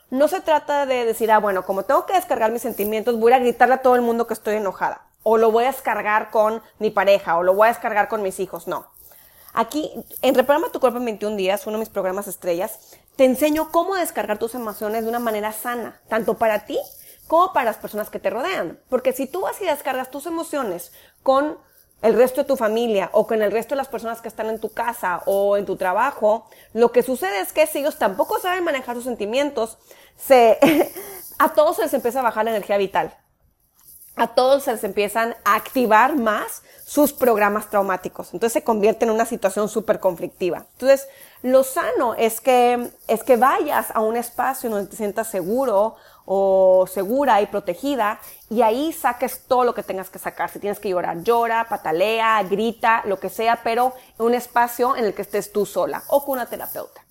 No 0.09 0.27
se 0.27 0.41
trata 0.41 0.85
de 0.85 1.05
decir, 1.05 1.31
ah, 1.31 1.39
bueno, 1.39 1.63
como 1.63 1.83
tengo 1.83 2.05
que 2.05 2.13
descargar 2.13 2.51
mis 2.51 2.63
sentimientos, 2.63 3.19
voy 3.19 3.31
a 3.31 3.39
gritarle 3.39 3.75
a 3.75 3.81
todo 3.81 3.95
el 3.95 4.01
mundo 4.01 4.27
que 4.27 4.33
estoy 4.33 4.55
enojada. 4.55 5.05
O 5.23 5.37
lo 5.37 5.51
voy 5.51 5.65
a 5.65 5.71
descargar 5.71 6.31
con 6.31 6.61
mi 6.79 6.89
pareja, 6.89 7.37
o 7.37 7.43
lo 7.43 7.53
voy 7.53 7.67
a 7.67 7.71
descargar 7.71 8.09
con 8.09 8.23
mis 8.23 8.39
hijos. 8.39 8.67
No. 8.67 8.87
Aquí, 9.53 9.91
en 10.21 10.33
Reprograma 10.35 10.71
tu 10.71 10.79
cuerpo 10.79 10.97
en 10.97 11.05
21 11.05 11.35
días, 11.35 11.65
uno 11.67 11.77
de 11.77 11.81
mis 11.81 11.89
programas 11.89 12.27
estrellas, 12.27 12.97
te 13.15 13.25
enseño 13.25 13.71
cómo 13.71 13.95
descargar 13.95 14.39
tus 14.39 14.55
emociones 14.55 15.03
de 15.03 15.09
una 15.09 15.19
manera 15.19 15.53
sana, 15.53 16.01
tanto 16.09 16.33
para 16.33 16.65
ti 16.65 16.79
como 17.31 17.53
para 17.53 17.63
las 17.63 17.77
personas 17.77 18.09
que 18.09 18.19
te 18.19 18.29
rodean. 18.29 18.77
Porque 18.89 19.13
si 19.13 19.25
tú 19.25 19.39
vas 19.39 19.61
y 19.61 19.65
descargas 19.65 20.11
tus 20.11 20.25
emociones 20.25 20.91
con 21.23 21.57
el 22.01 22.13
resto 22.13 22.41
de 22.41 22.47
tu 22.49 22.57
familia 22.57 23.09
o 23.13 23.25
con 23.25 23.41
el 23.41 23.53
resto 23.53 23.69
de 23.69 23.77
las 23.77 23.87
personas 23.87 24.19
que 24.19 24.27
están 24.27 24.49
en 24.49 24.59
tu 24.59 24.73
casa 24.73 25.21
o 25.25 25.55
en 25.55 25.65
tu 25.65 25.77
trabajo, 25.77 26.49
lo 26.73 26.91
que 26.91 27.03
sucede 27.03 27.39
es 27.39 27.53
que 27.53 27.67
si 27.67 27.79
ellos 27.79 27.97
tampoco 27.97 28.37
saben 28.39 28.65
manejar 28.65 28.97
sus 28.97 29.05
sentimientos, 29.05 29.77
se, 30.17 30.59
a 31.39 31.53
todos 31.53 31.77
se 31.77 31.83
les 31.83 31.93
empieza 31.93 32.19
a 32.19 32.23
bajar 32.23 32.43
la 32.43 32.51
energía 32.51 32.75
vital. 32.75 33.17
A 34.17 34.27
todos 34.35 34.63
se 34.63 34.73
les 34.73 34.83
empiezan 34.83 35.33
a 35.45 35.55
activar 35.55 36.17
más 36.17 36.63
sus 36.85 37.13
programas 37.13 37.69
traumáticos. 37.69 38.33
Entonces 38.33 38.51
se 38.51 38.65
convierte 38.65 39.05
en 39.05 39.11
una 39.11 39.25
situación 39.25 39.69
súper 39.69 40.01
conflictiva. 40.01 40.65
Entonces, 40.73 41.07
lo 41.43 41.63
sano 41.63 42.13
es 42.15 42.41
que, 42.41 42.91
es 43.07 43.23
que 43.23 43.37
vayas 43.37 43.87
a 43.93 44.01
un 44.01 44.17
espacio 44.17 44.69
donde 44.69 44.89
te 44.89 44.97
sientas 44.97 45.29
seguro, 45.29 45.95
o 46.33 46.87
segura 46.87 47.41
y 47.41 47.47
protegida 47.47 48.21
y 48.49 48.61
ahí 48.61 48.93
saques 48.93 49.43
todo 49.49 49.65
lo 49.65 49.73
que 49.73 49.83
tengas 49.83 50.09
que 50.09 50.17
sacar. 50.17 50.49
Si 50.49 50.59
tienes 50.59 50.79
que 50.79 50.87
llorar, 50.87 51.23
llora, 51.23 51.67
patalea, 51.67 52.41
grita, 52.43 53.01
lo 53.03 53.19
que 53.19 53.27
sea, 53.27 53.59
pero 53.65 53.93
en 54.17 54.27
un 54.27 54.33
espacio 54.33 54.95
en 54.95 55.03
el 55.03 55.13
que 55.13 55.23
estés 55.23 55.51
tú 55.51 55.65
sola 55.65 56.03
o 56.07 56.23
con 56.23 56.35
una 56.35 56.45
terapeuta. 56.45 57.03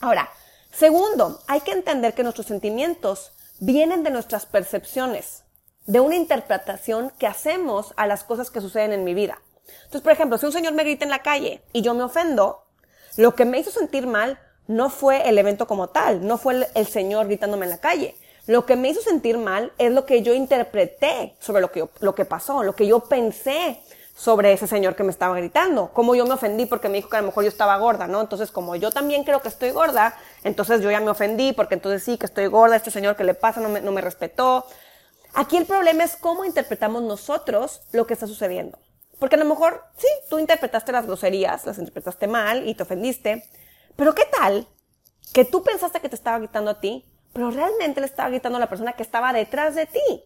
Ahora, 0.00 0.28
segundo, 0.72 1.38
hay 1.46 1.60
que 1.60 1.70
entender 1.70 2.14
que 2.14 2.24
nuestros 2.24 2.48
sentimientos 2.48 3.30
vienen 3.60 4.02
de 4.02 4.10
nuestras 4.10 4.44
percepciones, 4.44 5.44
de 5.84 6.00
una 6.00 6.16
interpretación 6.16 7.12
que 7.20 7.28
hacemos 7.28 7.94
a 7.96 8.08
las 8.08 8.24
cosas 8.24 8.50
que 8.50 8.60
suceden 8.60 8.92
en 8.92 9.04
mi 9.04 9.14
vida. 9.14 9.40
Entonces, 9.84 10.02
por 10.02 10.10
ejemplo, 10.10 10.36
si 10.36 10.46
un 10.46 10.52
señor 10.52 10.72
me 10.72 10.82
grita 10.82 11.04
en 11.04 11.12
la 11.12 11.22
calle 11.22 11.62
y 11.72 11.82
yo 11.82 11.94
me 11.94 12.02
ofendo, 12.02 12.64
lo 13.16 13.36
que 13.36 13.44
me 13.44 13.60
hizo 13.60 13.70
sentir 13.70 14.08
mal 14.08 14.40
no 14.68 14.90
fue 14.90 15.28
el 15.28 15.38
evento 15.38 15.66
como 15.66 15.88
tal, 15.88 16.26
no 16.26 16.38
fue 16.38 16.66
el, 16.74 16.86
Señor 16.86 17.26
gritándome 17.26 17.66
en 17.66 17.70
la 17.70 17.78
calle. 17.78 18.16
Lo 18.46 18.64
que 18.64 18.76
me 18.76 18.88
hizo 18.88 19.00
sentir 19.00 19.38
mal 19.38 19.72
es 19.78 19.92
lo 19.92 20.06
que 20.06 20.22
yo 20.22 20.34
interpreté 20.34 21.34
sobre 21.40 21.60
lo 21.60 21.72
que, 21.72 21.88
lo 22.00 22.14
que 22.14 22.24
pasó, 22.24 22.62
lo 22.62 22.74
que 22.74 22.86
yo 22.86 23.00
pensé 23.00 23.80
sobre 24.16 24.52
ese 24.52 24.66
señor 24.66 24.96
que 24.96 25.02
me 25.02 25.10
estaba 25.10 25.36
gritando. 25.36 25.90
Como 25.92 26.14
yo 26.14 26.24
me 26.26 26.34
ofendí 26.34 26.64
porque 26.64 26.88
me 26.88 26.96
dijo 26.96 27.10
que 27.10 27.16
a 27.16 27.20
lo 27.20 27.26
mejor 27.26 27.44
yo 27.44 27.48
estaba 27.48 27.76
gorda, 27.76 28.06
¿no? 28.06 28.20
Entonces, 28.20 28.50
como 28.50 28.74
yo 28.76 28.90
también 28.90 29.24
creo 29.24 29.42
que 29.42 29.48
estoy 29.48 29.70
gorda, 29.70 30.16
entonces 30.42 30.80
yo 30.80 30.90
ya 30.90 31.00
me 31.00 31.10
ofendí 31.10 31.52
porque 31.52 31.74
entonces 31.74 32.02
sí 32.02 32.16
que 32.16 32.26
estoy 32.26 32.46
gorda, 32.46 32.76
este 32.76 32.90
señor 32.90 33.16
que 33.16 33.24
le 33.24 33.34
pasa 33.34 33.60
no 33.60 33.68
me, 33.68 33.80
no 33.80 33.92
me 33.92 34.00
respetó. 34.00 34.64
Aquí 35.34 35.58
el 35.58 35.66
problema 35.66 36.04
es 36.04 36.16
cómo 36.16 36.46
interpretamos 36.46 37.02
nosotros 37.02 37.82
lo 37.92 38.06
que 38.06 38.14
está 38.14 38.26
sucediendo. 38.26 38.78
Porque 39.18 39.36
a 39.36 39.38
lo 39.38 39.44
mejor, 39.44 39.82
sí, 39.96 40.08
tú 40.30 40.38
interpretaste 40.38 40.92
las 40.92 41.06
groserías, 41.06 41.66
las 41.66 41.78
interpretaste 41.78 42.26
mal 42.26 42.66
y 42.68 42.74
te 42.74 42.84
ofendiste, 42.84 43.44
pero 43.96 44.14
¿qué 44.14 44.24
tal 44.24 44.66
que 45.32 45.44
tú 45.44 45.62
pensaste 45.62 46.00
que 46.00 46.08
te 46.08 46.14
estaba 46.14 46.38
gritando 46.38 46.70
a 46.70 46.80
ti, 46.80 47.04
pero 47.32 47.50
realmente 47.50 48.00
le 48.00 48.06
estaba 48.06 48.30
gritando 48.30 48.56
a 48.56 48.60
la 48.60 48.68
persona 48.68 48.92
que 48.92 49.02
estaba 49.02 49.32
detrás 49.32 49.74
de 49.74 49.86
ti? 49.86 50.24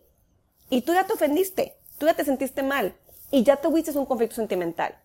Y 0.69 0.83
tú 0.83 0.93
ya 0.93 1.07
te 1.07 1.13
ofendiste, 1.13 1.77
tú 1.99 2.07
ya 2.07 2.15
te 2.15 2.25
sentiste 2.25 2.63
mal 2.63 2.95
y 3.31 3.43
ya 3.43 3.57
tuviste 3.57 3.97
un 3.99 4.07
conflicto 4.07 4.37
sentimental. 4.37 4.97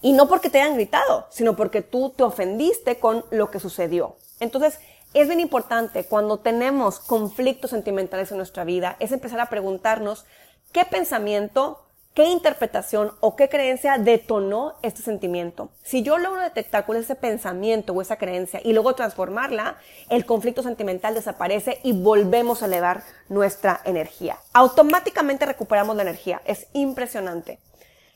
Y 0.00 0.12
no 0.12 0.28
porque 0.28 0.50
te 0.50 0.60
hayan 0.60 0.74
gritado, 0.74 1.28
sino 1.30 1.54
porque 1.54 1.82
tú 1.82 2.10
te 2.10 2.24
ofendiste 2.24 2.98
con 2.98 3.24
lo 3.30 3.50
que 3.50 3.60
sucedió. 3.60 4.16
Entonces, 4.40 4.80
es 5.14 5.28
bien 5.28 5.40
importante 5.40 6.04
cuando 6.04 6.38
tenemos 6.38 6.98
conflictos 6.98 7.70
sentimentales 7.70 8.30
en 8.30 8.38
nuestra 8.38 8.64
vida, 8.64 8.96
es 8.98 9.12
empezar 9.12 9.38
a 9.40 9.50
preguntarnos 9.50 10.24
qué 10.72 10.84
pensamiento, 10.84 11.86
¿Qué 12.14 12.24
interpretación 12.24 13.12
o 13.20 13.36
qué 13.36 13.48
creencia 13.48 13.96
detonó 13.96 14.74
este 14.82 15.00
sentimiento? 15.00 15.70
Si 15.82 16.02
yo 16.02 16.18
logro 16.18 16.42
detectar 16.42 16.84
ese 16.94 17.14
pensamiento 17.14 17.94
o 17.94 18.02
esa 18.02 18.16
creencia 18.16 18.60
y 18.62 18.74
luego 18.74 18.94
transformarla, 18.94 19.78
el 20.10 20.26
conflicto 20.26 20.62
sentimental 20.62 21.14
desaparece 21.14 21.80
y 21.82 21.94
volvemos 21.94 22.62
a 22.62 22.66
elevar 22.66 23.02
nuestra 23.30 23.80
energía. 23.86 24.36
Automáticamente 24.52 25.46
recuperamos 25.46 25.96
la 25.96 26.02
energía. 26.02 26.42
Es 26.44 26.66
impresionante. 26.74 27.60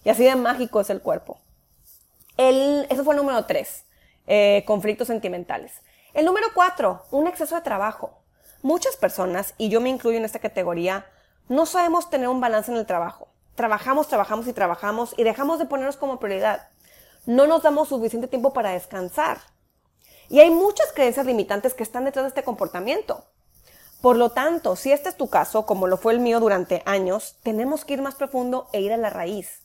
Y 0.05 0.11
así 0.11 0.25
de 0.25 0.37
mágico 0.37 0.83
es 0.83 0.91
el 0.91 1.01
cuerpo. 1.01 1.39
El, 2.37 2.87
eso 2.91 3.03
fue 3.03 3.15
el 3.15 3.21
número 3.21 3.47
tres, 3.47 3.87
eh, 4.27 4.63
conflictos 4.67 5.09
sentimentales. 5.09 5.73
El 6.13 6.27
número 6.27 6.49
cuatro, 6.53 7.07
un 7.13 7.29
exceso 7.29 7.55
de 7.55 7.63
trabajo. 7.63 8.19
Muchas 8.61 8.99
personas, 8.99 9.55
y 9.57 9.71
yo 9.71 9.81
me 9.81 9.89
incluyo 9.89 10.19
en 10.19 10.27
esta 10.27 10.39
categoría, 10.39 11.07
no 11.49 11.65
sabemos 11.65 12.11
tener 12.11 12.29
un 12.29 12.43
balance 12.43 12.71
en 12.71 12.77
el 12.77 12.85
trabajo 12.85 13.29
trabajamos, 13.57 14.07
trabajamos 14.07 14.47
y 14.47 14.53
trabajamos 14.53 15.15
y 15.17 15.25
dejamos 15.25 15.59
de 15.59 15.67
ponernos 15.67 15.97
como 15.97 16.21
prioridad. 16.21 16.69
No 17.25 17.49
nos 17.49 17.63
damos 17.63 17.89
suficiente 17.89 18.29
tiempo 18.29 18.53
para 18.53 18.71
descansar. 18.71 19.39
Y 20.29 20.39
hay 20.41 20.51
muchas 20.51 20.93
creencias 20.93 21.27
limitantes 21.27 21.75
que 21.75 21.83
están 21.83 22.05
detrás 22.05 22.25
de 22.25 22.29
este 22.29 22.45
comportamiento. 22.45 23.25
Por 24.01 24.17
lo 24.17 24.31
tanto, 24.31 24.77
si 24.77 24.93
este 24.93 25.09
es 25.09 25.17
tu 25.17 25.29
caso, 25.29 25.67
como 25.67 25.87
lo 25.87 25.97
fue 25.97 26.13
el 26.13 26.21
mío 26.21 26.39
durante 26.39 26.83
años, 26.85 27.39
tenemos 27.43 27.85
que 27.85 27.95
ir 27.95 28.03
más 28.03 28.15
profundo 28.15 28.69
e 28.73 28.81
ir 28.81 28.93
a 28.93 28.97
la 28.97 29.11
raíz. 29.11 29.63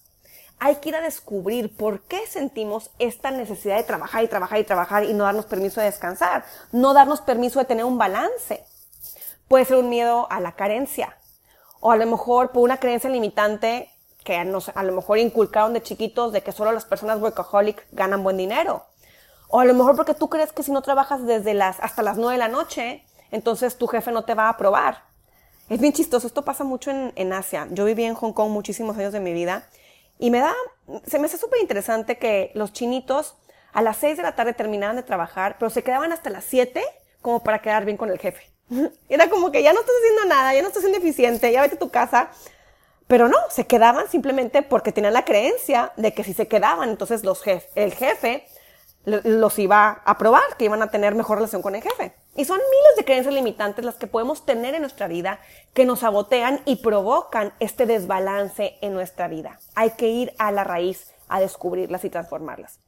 Hay 0.58 0.76
que 0.76 0.90
ir 0.90 0.96
a 0.96 1.02
descubrir 1.02 1.76
por 1.76 2.04
qué 2.04 2.26
sentimos 2.28 2.92
esta 3.00 3.32
necesidad 3.32 3.78
de 3.78 3.84
trabajar 3.84 4.24
y 4.24 4.28
trabajar 4.28 4.60
y 4.60 4.64
trabajar 4.64 5.04
y 5.04 5.14
no 5.14 5.26
darnos 5.26 5.46
permiso 5.46 5.82
de 5.82 5.88
descansar, 5.88 6.46
no 6.72 6.94
darnos 6.94 7.22
permiso 7.22 7.60
de 7.60 7.66
tener 7.66 7.84
un 7.84 7.98
balance. 7.98 8.64
puede 9.48 9.66
ser 9.66 9.78
un 9.78 9.90
miedo 9.90 10.32
a 10.32 10.40
la 10.40 10.54
carencia, 10.54 11.18
o 11.82 11.92
a 11.92 11.98
lo 11.98 12.06
mejor 12.06 12.52
por 12.52 12.64
una 12.64 12.78
creencia 12.78 13.10
limitante 13.10 13.90
que 14.24 14.46
nos, 14.46 14.70
a 14.70 14.84
lo 14.84 14.94
mejor 14.94 15.18
inculcaron 15.18 15.74
de 15.74 15.82
chiquitos 15.82 16.32
de 16.32 16.42
que 16.42 16.52
solo 16.52 16.72
las 16.72 16.86
personas 16.86 17.20
workaholic 17.20 17.86
ganan 17.92 18.24
buen 18.24 18.38
dinero. 18.38 18.86
O 19.50 19.60
a 19.60 19.66
lo 19.66 19.74
mejor 19.74 19.96
porque 19.96 20.14
tú 20.14 20.30
crees 20.30 20.54
que 20.54 20.64
si 20.64 20.72
no 20.72 20.82
trabajas 20.82 21.26
desde 21.26 21.54
las, 21.54 21.80
hasta 21.80 22.04
las 22.04 22.18
9 22.18 22.34
de 22.34 22.38
la 22.38 22.48
noche, 22.48 23.04
entonces 23.32 23.78
tu 23.78 23.88
jefe 23.88 24.12
no 24.12 24.24
te 24.24 24.36
va 24.36 24.46
a 24.46 24.50
aprobar. 24.50 25.04
Es 25.70 25.82
bien 25.82 25.92
chistoso, 25.92 26.28
esto 26.28 26.46
pasa 26.46 26.64
mucho 26.64 26.92
en, 26.92 27.12
en 27.16 27.34
Asia. 27.34 27.68
Yo 27.72 27.84
viví 27.84 28.06
en 28.06 28.14
Hong 28.14 28.34
Kong 28.34 28.52
muchísimos 28.52 28.98
años 28.98 29.12
de 29.12 29.20
mi 29.20 29.34
vida 29.34 29.68
y 30.20 30.30
me 30.30 30.40
da, 30.40 30.54
se 31.06 31.18
me 31.18 31.26
hace 31.26 31.38
súper 31.38 31.62
interesante 31.62 32.20
que 32.20 32.52
los 32.54 32.74
chinitos 32.74 33.36
a 33.74 33.82
las 33.82 33.98
6 33.98 34.18
de 34.18 34.24
la 34.24 34.36
tarde 34.36 34.54
terminaban 34.54 34.98
de 34.98 35.04
trabajar, 35.04 35.56
pero 35.58 35.72
se 35.72 35.84
quedaban 35.84 36.12
hasta 36.12 36.30
las 36.30 36.44
7 36.44 36.84
como 37.22 37.42
para 37.42 37.60
quedar 37.60 37.86
bien 37.86 37.98
con 37.98 38.12
el 38.12 38.20
jefe. 38.20 38.51
Era 39.10 39.30
como 39.30 39.52
que 39.52 39.64
ya 39.64 39.74
no 39.74 39.80
estás 39.80 39.96
haciendo 40.00 40.26
nada, 40.36 40.54
ya 40.54 40.62
no 40.62 40.68
estás 40.68 40.82
siendo 40.82 41.00
eficiente, 41.00 41.52
ya 41.52 41.62
vete 41.62 41.76
a 41.76 41.80
tu 41.80 41.90
casa. 41.90 42.30
Pero 43.08 43.28
no, 43.28 43.38
se 43.50 43.68
quedaban 43.68 44.10
simplemente 44.10 44.62
porque 44.62 44.94
tenían 44.94 45.14
la 45.14 45.26
creencia 45.26 45.92
de 45.98 46.14
que 46.14 46.24
si 46.24 46.34
se 46.34 46.48
quedaban, 46.48 46.90
entonces 46.90 47.26
los 47.26 47.42
jef 47.44 47.66
el 47.76 47.94
jefe 47.94 48.48
los 49.04 49.58
iba 49.58 49.88
a 50.06 50.12
aprobar, 50.12 50.56
que 50.58 50.66
iban 50.66 50.82
a 50.82 50.92
tener 50.92 51.16
mejor 51.16 51.38
relación 51.38 51.62
con 51.62 51.76
el 51.76 51.82
jefe. 51.82 52.14
Y 52.36 52.46
son 52.46 52.58
miles 52.58 52.96
de 52.96 53.04
creencias 53.04 53.34
limitantes 53.34 53.84
las 53.84 53.96
que 53.96 54.08
podemos 54.08 54.46
tener 54.46 54.76
en 54.76 54.82
nuestra 54.82 55.08
vida 55.08 55.40
que 55.74 55.86
nos 55.86 56.00
sabotean 56.00 56.62
y 56.66 56.78
provocan 56.78 57.54
este 57.60 57.86
desbalance 57.86 58.78
en 58.82 58.94
nuestra 58.94 59.28
vida. 59.28 59.60
Hay 59.76 59.92
que 59.92 60.08
ir 60.08 60.34
a 60.38 60.52
la 60.52 60.64
raíz 60.64 61.12
a 61.28 61.40
descubrirlas 61.40 62.06
y 62.06 62.10
transformarlas. 62.10 62.80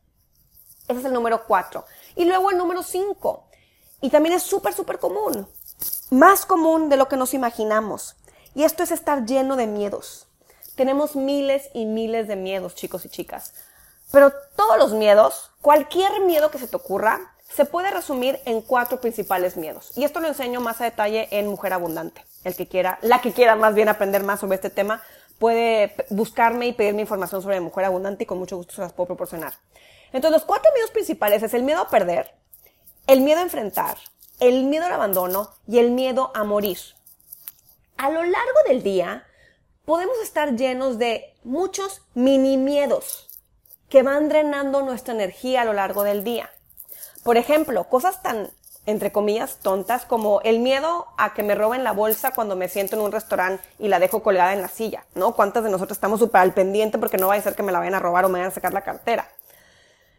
Ese 0.88 1.00
es 1.00 1.06
el 1.06 1.14
número 1.14 1.46
cuatro. 1.46 1.84
Y 2.16 2.26
luego 2.26 2.52
el 2.52 2.58
número 2.58 2.84
cinco. 2.84 3.48
Y 4.00 4.10
también 4.10 4.36
es 4.36 4.44
súper, 4.44 4.74
súper 4.74 5.00
común. 5.00 5.48
Más 6.10 6.46
común 6.46 6.90
de 6.90 6.98
lo 6.98 7.08
que 7.08 7.18
nos 7.18 7.34
imaginamos. 7.34 8.16
Y 8.56 8.64
esto 8.64 8.84
es 8.84 8.92
estar 8.92 9.26
lleno 9.26 9.56
de 9.56 9.68
miedos. 9.68 10.28
Tenemos 10.76 11.16
miles 11.16 11.70
y 11.74 11.86
miles 11.86 12.28
de 12.28 12.36
miedos, 12.36 12.76
chicos 12.76 13.06
y 13.06 13.10
chicas. 13.10 13.54
Pero 14.12 14.32
todos 14.56 14.78
los 14.78 14.94
miedos, 14.94 15.52
cualquier 15.62 16.22
miedo 16.22 16.52
que 16.52 16.60
se 16.60 16.68
te 16.68 16.76
ocurra, 16.76 17.34
se 17.50 17.66
puede 17.66 17.92
resumir 17.92 18.40
en 18.46 18.62
cuatro 18.62 19.00
principales 19.00 19.58
miedos. 19.58 19.92
Y 19.96 20.04
esto 20.04 20.20
lo 20.20 20.28
enseño 20.28 20.62
más 20.62 20.82
a 20.82 20.86
detalle 20.86 21.28
en 21.32 21.48
Mujer 21.48 21.74
Abundante. 21.74 22.26
El 22.44 22.56
que 22.56 22.68
quiera, 22.68 22.98
la 23.02 23.22
que 23.22 23.32
quiera 23.32 23.56
más 23.56 23.76
bien 23.76 23.90
aprender 23.90 24.24
más 24.24 24.40
sobre 24.40 24.56
este 24.56 24.70
tema, 24.70 25.02
puede 25.40 25.96
buscarme 26.10 26.68
y 26.68 26.74
pedirme 26.74 27.02
información 27.02 27.42
sobre 27.42 27.60
Mujer 27.60 27.86
Abundante 27.86 28.24
y 28.24 28.28
con 28.28 28.40
mucho 28.40 28.58
gusto 28.58 28.74
se 28.74 28.82
las 28.82 28.94
puedo 28.94 29.08
proporcionar. 29.08 29.54
Entonces, 30.12 30.42
los 30.42 30.46
cuatro 30.46 30.72
miedos 30.74 30.92
principales 30.92 31.44
es 31.44 31.54
el 31.54 31.64
miedo 31.64 31.82
a 31.82 31.90
perder, 31.90 32.34
el 33.08 33.22
miedo 33.22 33.40
a 33.40 33.44
enfrentar, 33.44 33.98
el 34.44 34.66
miedo 34.66 34.86
al 34.86 34.92
abandono 34.92 35.50
y 35.68 35.80
el 35.80 35.92
miedo 35.92 36.32
a 36.36 36.44
morir. 36.44 36.78
A 37.96 38.10
lo 38.10 38.24
largo 38.24 38.60
del 38.68 38.84
día, 38.84 39.26
podemos 39.86 40.18
estar 40.22 40.58
llenos 40.58 40.98
de 40.98 41.34
muchos 41.46 42.02
mini 42.14 42.58
miedos 42.58 43.30
que 43.88 44.04
van 44.04 44.28
drenando 44.28 44.82
nuestra 44.82 45.14
energía 45.14 45.62
a 45.62 45.66
lo 45.66 45.72
largo 45.72 46.04
del 46.04 46.26
día. 46.26 46.50
Por 47.24 47.38
ejemplo, 47.38 47.86
cosas 47.86 48.22
tan, 48.22 48.50
entre 48.86 49.14
comillas, 49.14 49.60
tontas 49.62 50.04
como 50.04 50.42
el 50.42 50.60
miedo 50.60 51.08
a 51.18 51.34
que 51.34 51.44
me 51.44 51.56
roben 51.56 51.86
la 51.86 51.94
bolsa 51.94 52.32
cuando 52.32 52.58
me 52.58 52.68
siento 52.68 52.98
en 52.98 53.04
un 53.04 53.14
restaurante 53.14 53.64
y 53.80 53.88
la 53.88 54.00
dejo 54.00 54.24
colgada 54.24 54.52
en 54.52 54.62
la 54.62 54.68
silla, 54.68 55.06
¿no? 55.16 55.36
¿Cuántas 55.36 55.64
de 55.64 55.70
nosotros 55.70 55.96
estamos 55.96 56.20
súper 56.20 56.42
al 56.42 56.54
pendiente 56.54 56.98
porque 56.98 57.18
no 57.18 57.28
vaya 57.28 57.40
a 57.40 57.44
ser 57.46 57.56
que 57.56 57.64
me 57.64 57.72
la 57.72 57.80
vayan 57.80 57.96
a 57.96 58.00
robar 58.00 58.26
o 58.26 58.28
me 58.28 58.40
vayan 58.40 58.52
a 58.52 58.56
sacar 58.56 58.74
la 58.74 58.82
cartera? 58.82 59.30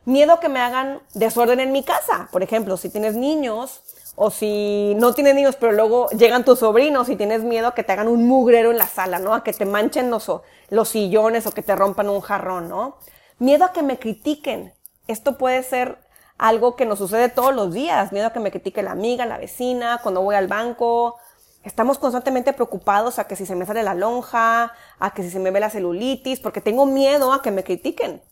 Miedo 0.06 0.32
a 0.32 0.40
que 0.40 0.48
me 0.48 0.60
hagan 0.60 1.02
desorden 1.12 1.60
en 1.60 1.72
mi 1.72 1.82
casa. 1.82 2.28
Por 2.32 2.42
ejemplo, 2.42 2.78
si 2.78 2.88
tienes 2.88 3.16
niños 3.16 3.82
o 4.16 4.30
si 4.30 4.94
no 4.96 5.12
tienes 5.12 5.34
niños, 5.34 5.56
pero 5.56 5.72
luego 5.72 6.08
llegan 6.10 6.44
tus 6.44 6.60
sobrinos 6.60 7.08
y 7.08 7.16
tienes 7.16 7.42
miedo 7.42 7.68
a 7.68 7.74
que 7.74 7.82
te 7.82 7.92
hagan 7.92 8.08
un 8.08 8.28
mugrero 8.28 8.70
en 8.70 8.78
la 8.78 8.86
sala, 8.86 9.18
¿no? 9.18 9.34
A 9.34 9.42
que 9.42 9.52
te 9.52 9.66
manchen 9.66 10.10
los, 10.10 10.30
los 10.70 10.88
sillones 10.88 11.46
o 11.46 11.52
que 11.52 11.62
te 11.62 11.74
rompan 11.74 12.08
un 12.08 12.20
jarrón, 12.20 12.68
¿no? 12.68 12.96
Miedo 13.38 13.64
a 13.64 13.72
que 13.72 13.82
me 13.82 13.98
critiquen. 13.98 14.72
Esto 15.08 15.36
puede 15.36 15.62
ser 15.62 15.98
algo 16.38 16.76
que 16.76 16.86
nos 16.86 16.98
sucede 16.98 17.28
todos 17.28 17.54
los 17.54 17.72
días. 17.72 18.12
Miedo 18.12 18.28
a 18.28 18.32
que 18.32 18.40
me 18.40 18.52
critique 18.52 18.82
la 18.82 18.92
amiga, 18.92 19.26
la 19.26 19.38
vecina, 19.38 19.98
cuando 20.02 20.22
voy 20.22 20.36
al 20.36 20.46
banco. 20.46 21.16
Estamos 21.64 21.98
constantemente 21.98 22.52
preocupados 22.52 23.18
a 23.18 23.26
que 23.26 23.36
si 23.36 23.46
se 23.46 23.56
me 23.56 23.66
sale 23.66 23.82
la 23.82 23.94
lonja, 23.94 24.72
a 24.98 25.14
que 25.14 25.22
si 25.22 25.30
se 25.30 25.40
me 25.40 25.50
ve 25.50 25.60
la 25.60 25.70
celulitis, 25.70 26.38
porque 26.38 26.60
tengo 26.60 26.86
miedo 26.86 27.32
a 27.32 27.42
que 27.42 27.50
me 27.50 27.64
critiquen. 27.64 28.22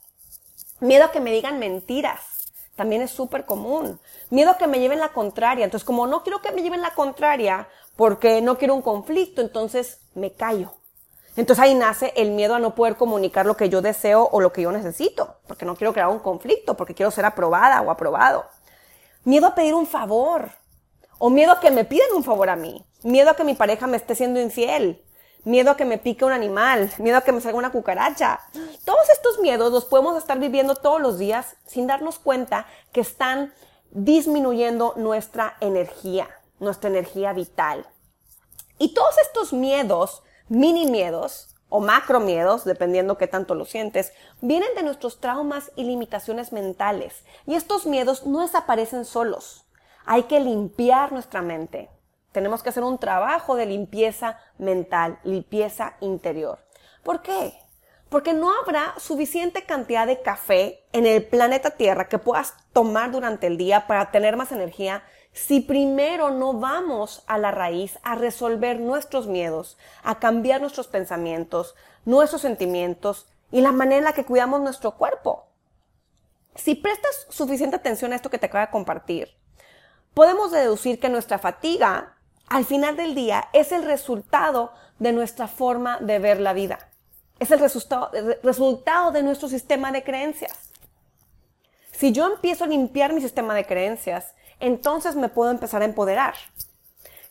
Miedo 0.81 1.07
a 1.07 1.11
que 1.11 1.21
me 1.21 1.33
digan 1.33 1.59
mentiras. 1.59 2.32
También 2.83 3.03
es 3.03 3.13
súper 3.13 3.47
común. 3.47 4.01
Miedo 4.29 4.51
a 4.51 4.59
que 4.59 4.67
me 4.67 4.81
lleven 4.81 4.99
la 4.99 5.11
contraria. 5.11 5.65
Entonces, 5.65 5.87
como 5.87 6.09
no 6.09 6.25
quiero 6.25 6.43
que 6.43 6.51
me 6.51 6.63
lleven 6.63 6.83
la 6.83 6.91
contraria, 6.95 7.69
porque 7.95 8.41
no 8.41 8.59
quiero 8.59 8.75
un 8.75 8.83
conflicto, 8.83 9.41
entonces 9.41 10.01
me 10.17 10.33
callo. 10.33 10.73
Entonces 11.37 11.63
ahí 11.63 11.77
nace 11.77 12.13
el 12.17 12.33
miedo 12.33 12.57
a 12.57 12.59
no 12.59 12.75
poder 12.75 12.97
comunicar 12.97 13.47
lo 13.47 13.57
que 13.57 13.69
yo 13.69 13.83
deseo 13.83 14.29
o 14.33 14.41
lo 14.41 14.53
que 14.53 14.63
yo 14.63 14.73
necesito, 14.73 15.37
porque 15.47 15.65
no 15.65 15.77
quiero 15.77 15.93
crear 15.93 16.09
un 16.09 16.19
conflicto, 16.19 16.77
porque 16.77 16.93
quiero 16.93 17.13
ser 17.13 17.25
aprobada 17.25 17.83
o 17.83 17.91
aprobado. 17.93 18.47
Miedo 19.23 19.47
a 19.47 19.55
pedir 19.55 19.75
un 19.75 19.87
favor, 19.87 20.51
o 21.19 21.31
miedo 21.31 21.53
a 21.53 21.61
que 21.61 21.71
me 21.71 21.85
pidan 21.85 22.09
un 22.17 22.25
favor 22.25 22.51
a 22.51 22.57
mí, 22.57 22.85
miedo 23.05 23.31
a 23.31 23.37
que 23.37 23.45
mi 23.45 23.55
pareja 23.55 23.87
me 23.87 23.97
esté 23.97 24.17
siendo 24.17 24.41
infiel, 24.41 25.05
miedo 25.45 25.71
a 25.71 25.77
que 25.77 25.85
me 25.85 25.99
pique 25.99 26.25
un 26.25 26.33
animal, 26.33 26.91
miedo 26.99 27.19
a 27.19 27.23
que 27.23 27.33
me 27.33 27.41
salga 27.41 27.59
una 27.59 27.73
cucaracha. 27.73 28.41
Todos 28.85 29.09
estos 29.11 29.39
miedos 29.41 29.73
los 29.73 29.85
podemos 29.85 30.17
estar 30.17 30.39
viviendo 30.39 30.75
todos 30.75 31.01
los 31.01 31.19
días 31.19 31.57
sin 31.67 31.87
darnos 31.87 32.19
cuenta 32.19 32.67
que 32.93 33.01
están 33.01 33.53
disminuyendo 33.91 34.95
nuestra 34.97 35.57
energía, 35.61 36.29
nuestra 36.59 36.91
energía 36.91 37.33
vital. 37.33 37.87
Y 38.79 38.95
todos 38.95 39.17
estos 39.19 39.53
miedos 39.53 40.23
mini 40.49 40.87
miedos 40.87 41.49
o 41.69 41.81
macro 41.81 42.21
miedos, 42.21 42.65
dependiendo 42.65 43.17
qué 43.17 43.27
tanto 43.27 43.55
lo 43.55 43.65
sientes, 43.65 44.13
vienen 44.43 44.75
de 44.77 44.83
nuestros 44.83 45.21
traumas 45.21 45.73
y 45.75 45.85
limitaciones 45.85 46.53
mentales. 46.53 47.25
Y 47.47 47.55
estos 47.55 47.87
miedos 47.87 48.27
no 48.27 48.41
desaparecen 48.41 49.07
solos. 49.07 49.65
Hay 50.05 50.25
que 50.25 50.41
limpiar 50.41 51.13
nuestra 51.13 51.41
mente. 51.41 51.89
Tenemos 52.33 52.63
que 52.63 52.71
hacer 52.71 52.83
un 52.83 52.99
trabajo 52.99 53.57
de 53.57 53.67
limpieza 53.67 54.39
mental, 54.59 55.19
limpieza 55.23 55.95
interior. 56.01 56.59
¿Por 57.03 57.23
qué? 57.23 57.55
Porque 58.09 58.33
no 58.33 58.51
habrá 58.53 58.95
suficiente 58.99 59.65
cantidad 59.65 60.07
de 60.07 60.21
café 60.23 60.85
en 60.93 61.07
el 61.07 61.25
planeta 61.25 61.71
Tierra 61.71 62.09
que 62.09 62.19
puedas 62.19 62.55
tomar 62.73 63.11
durante 63.11 63.47
el 63.47 63.57
día 63.57 63.87
para 63.87 64.11
tener 64.11 64.37
más 64.37 64.53
energía 64.53 65.03
si 65.33 65.61
primero 65.61 66.31
no 66.31 66.53
vamos 66.53 67.25
a 67.27 67.39
la 67.39 67.51
raíz 67.51 67.99
a 68.03 68.15
resolver 68.15 68.81
nuestros 68.81 69.27
miedos, 69.27 69.79
a 70.03 70.19
cambiar 70.19 70.61
nuestros 70.61 70.89
pensamientos, 70.89 71.75
nuestros 72.05 72.43
sentimientos 72.43 73.27
y 73.51 73.63
la 73.63 73.73
manera 73.73 73.99
en 73.99 74.05
la 74.05 74.13
que 74.13 74.25
cuidamos 74.25 74.61
nuestro 74.61 74.97
cuerpo. 74.97 75.47
Si 76.55 76.75
prestas 76.75 77.27
suficiente 77.31 77.77
atención 77.77 78.13
a 78.13 78.17
esto 78.17 78.29
que 78.29 78.39
te 78.39 78.47
acabo 78.47 78.67
de 78.67 78.71
compartir, 78.71 79.29
podemos 80.13 80.53
deducir 80.53 81.01
que 81.01 81.09
nuestra 81.09 81.39
fatiga 81.39 82.12
al 82.49 82.65
final 82.65 82.97
del 82.97 83.15
día 83.15 83.49
es 83.53 83.73
el 83.73 83.85
resultado 83.85 84.73
de 84.99 85.13
nuestra 85.13 85.49
forma 85.49 85.99
de 85.99 86.19
ver 86.19 86.41
la 86.41 86.53
vida. 86.53 86.79
Es 87.39 87.51
el 87.51 87.59
resultado, 87.59 88.11
resultado 88.43 89.11
de 89.11 89.23
nuestro 89.23 89.49
sistema 89.49 89.91
de 89.91 90.05
creencias. 90.05 90.71
Si 91.91 92.13
yo 92.13 92.27
empiezo 92.27 92.65
a 92.65 92.69
limpiar 92.69 93.13
mi 93.13 93.21
sistema 93.21 93.55
de 93.55 93.67
creencias, 93.67 94.35
entonces 94.61 95.17
me 95.17 95.29
puedo 95.29 95.51
empezar 95.51 95.83
a 95.83 95.87
empoderar. 95.87 96.35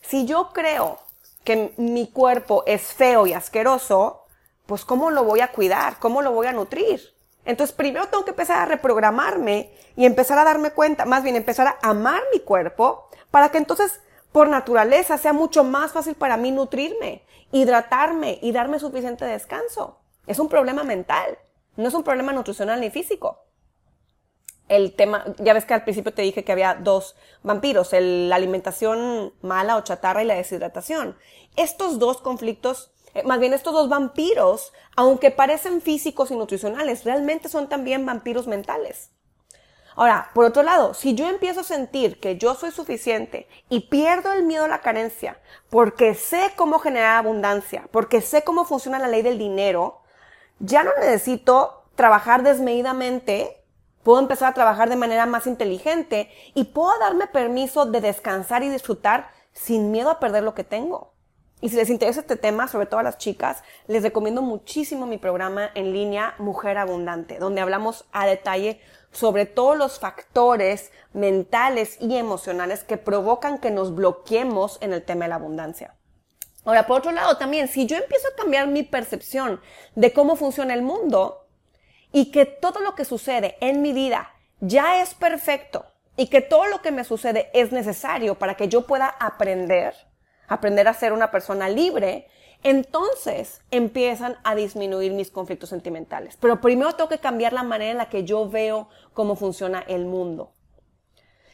Si 0.02 0.26
yo 0.26 0.50
creo 0.52 0.98
que 1.44 1.72
mi 1.76 2.08
cuerpo 2.08 2.62
es 2.66 2.82
feo 2.92 3.26
y 3.26 3.32
asqueroso, 3.32 4.24
pues 4.66 4.84
¿cómo 4.84 5.10
lo 5.10 5.24
voy 5.24 5.40
a 5.40 5.52
cuidar? 5.52 5.98
¿Cómo 5.98 6.22
lo 6.22 6.32
voy 6.32 6.46
a 6.46 6.52
nutrir? 6.52 7.00
Entonces 7.44 7.74
primero 7.74 8.06
tengo 8.08 8.24
que 8.24 8.30
empezar 8.30 8.58
a 8.58 8.66
reprogramarme 8.66 9.72
y 9.96 10.06
empezar 10.06 10.38
a 10.38 10.44
darme 10.44 10.70
cuenta, 10.70 11.04
más 11.04 11.22
bien 11.22 11.36
empezar 11.36 11.66
a 11.66 11.78
amar 11.82 12.22
mi 12.32 12.40
cuerpo 12.40 13.08
para 13.30 13.50
que 13.50 13.58
entonces 13.58 14.00
por 14.32 14.48
naturaleza 14.48 15.18
sea 15.18 15.32
mucho 15.32 15.62
más 15.64 15.92
fácil 15.92 16.14
para 16.14 16.36
mí 16.36 16.50
nutrirme, 16.50 17.22
hidratarme 17.52 18.38
y 18.42 18.52
darme 18.52 18.78
suficiente 18.78 19.24
descanso. 19.24 19.98
Es 20.26 20.38
un 20.38 20.48
problema 20.48 20.84
mental, 20.84 21.38
no 21.76 21.88
es 21.88 21.94
un 21.94 22.02
problema 22.02 22.32
nutricional 22.32 22.80
ni 22.80 22.90
físico 22.90 23.42
el 24.72 24.94
tema, 24.94 25.24
ya 25.38 25.52
ves 25.52 25.66
que 25.66 25.74
al 25.74 25.84
principio 25.84 26.14
te 26.14 26.22
dije 26.22 26.44
que 26.44 26.52
había 26.52 26.74
dos 26.74 27.14
vampiros, 27.42 27.90
la 27.92 28.36
alimentación 28.36 29.34
mala 29.42 29.76
o 29.76 29.82
chatarra 29.82 30.22
y 30.22 30.26
la 30.26 30.34
deshidratación. 30.34 31.16
Estos 31.56 31.98
dos 31.98 32.22
conflictos, 32.22 32.90
eh, 33.14 33.22
más 33.22 33.38
bien 33.38 33.52
estos 33.52 33.74
dos 33.74 33.90
vampiros, 33.90 34.72
aunque 34.96 35.30
parecen 35.30 35.82
físicos 35.82 36.30
y 36.30 36.36
nutricionales, 36.36 37.04
realmente 37.04 37.50
son 37.50 37.68
también 37.68 38.06
vampiros 38.06 38.46
mentales. 38.46 39.10
Ahora, 39.96 40.30
por 40.34 40.44
otro 40.44 40.62
lado, 40.62 40.94
si 40.94 41.14
yo 41.14 41.28
empiezo 41.28 41.60
a 41.60 41.64
sentir 41.64 42.20
que 42.20 42.36
yo 42.36 42.54
soy 42.54 42.70
suficiente 42.70 43.48
y 43.68 43.88
pierdo 43.88 44.32
el 44.32 44.44
miedo 44.44 44.64
a 44.64 44.68
la 44.68 44.80
carencia, 44.80 45.38
porque 45.70 46.14
sé 46.14 46.52
cómo 46.56 46.78
generar 46.78 47.18
abundancia, 47.18 47.88
porque 47.90 48.20
sé 48.20 48.42
cómo 48.42 48.64
funciona 48.64 48.98
la 48.98 49.08
ley 49.08 49.22
del 49.22 49.38
dinero, 49.38 50.00
ya 50.58 50.84
no 50.84 50.90
necesito 50.98 51.84
trabajar 51.94 52.42
desmedidamente 52.42 53.62
Puedo 54.02 54.18
empezar 54.18 54.50
a 54.50 54.54
trabajar 54.54 54.88
de 54.88 54.96
manera 54.96 55.26
más 55.26 55.46
inteligente 55.46 56.28
y 56.54 56.64
puedo 56.64 56.98
darme 56.98 57.28
permiso 57.28 57.86
de 57.86 58.00
descansar 58.00 58.64
y 58.64 58.68
disfrutar 58.68 59.30
sin 59.52 59.92
miedo 59.92 60.10
a 60.10 60.18
perder 60.18 60.42
lo 60.42 60.54
que 60.54 60.64
tengo. 60.64 61.12
Y 61.60 61.68
si 61.68 61.76
les 61.76 61.90
interesa 61.90 62.20
este 62.20 62.34
tema, 62.34 62.66
sobre 62.66 62.86
todo 62.86 62.98
a 62.98 63.04
las 63.04 63.18
chicas, 63.18 63.62
les 63.86 64.02
recomiendo 64.02 64.42
muchísimo 64.42 65.06
mi 65.06 65.18
programa 65.18 65.70
en 65.76 65.92
línea 65.92 66.34
Mujer 66.38 66.78
Abundante, 66.78 67.38
donde 67.38 67.60
hablamos 67.60 68.04
a 68.10 68.26
detalle 68.26 68.80
sobre 69.12 69.46
todos 69.46 69.76
los 69.76 70.00
factores 70.00 70.90
mentales 71.12 71.96
y 72.00 72.16
emocionales 72.16 72.82
que 72.82 72.96
provocan 72.96 73.58
que 73.58 73.70
nos 73.70 73.94
bloqueemos 73.94 74.78
en 74.80 74.92
el 74.92 75.04
tema 75.04 75.26
de 75.26 75.28
la 75.28 75.34
abundancia. 75.36 75.94
Ahora, 76.64 76.86
por 76.86 76.98
otro 76.98 77.12
lado, 77.12 77.36
también, 77.36 77.68
si 77.68 77.86
yo 77.86 77.96
empiezo 77.96 78.28
a 78.28 78.36
cambiar 78.36 78.68
mi 78.68 78.82
percepción 78.82 79.60
de 79.94 80.12
cómo 80.12 80.36
funciona 80.36 80.74
el 80.74 80.82
mundo 80.82 81.46
y 82.12 82.30
que 82.30 82.46
todo 82.46 82.80
lo 82.80 82.94
que 82.94 83.04
sucede 83.04 83.56
en 83.60 83.82
mi 83.82 83.92
vida 83.92 84.32
ya 84.60 85.02
es 85.02 85.14
perfecto 85.14 85.86
y 86.16 86.28
que 86.28 86.40
todo 86.40 86.66
lo 86.66 86.82
que 86.82 86.92
me 86.92 87.04
sucede 87.04 87.50
es 87.52 87.72
necesario 87.72 88.38
para 88.38 88.54
que 88.54 88.68
yo 88.68 88.86
pueda 88.86 89.06
aprender, 89.06 89.94
aprender 90.46 90.86
a 90.86 90.94
ser 90.94 91.12
una 91.12 91.30
persona 91.30 91.68
libre, 91.68 92.28
entonces 92.62 93.60
empiezan 93.70 94.36
a 94.44 94.54
disminuir 94.54 95.12
mis 95.12 95.30
conflictos 95.30 95.70
sentimentales. 95.70 96.36
Pero 96.40 96.60
primero 96.60 96.94
tengo 96.94 97.08
que 97.08 97.18
cambiar 97.18 97.52
la 97.52 97.62
manera 97.62 97.92
en 97.92 97.98
la 97.98 98.08
que 98.08 98.24
yo 98.24 98.48
veo 98.48 98.88
cómo 99.14 99.36
funciona 99.36 99.80
el 99.80 100.06
mundo. 100.06 100.52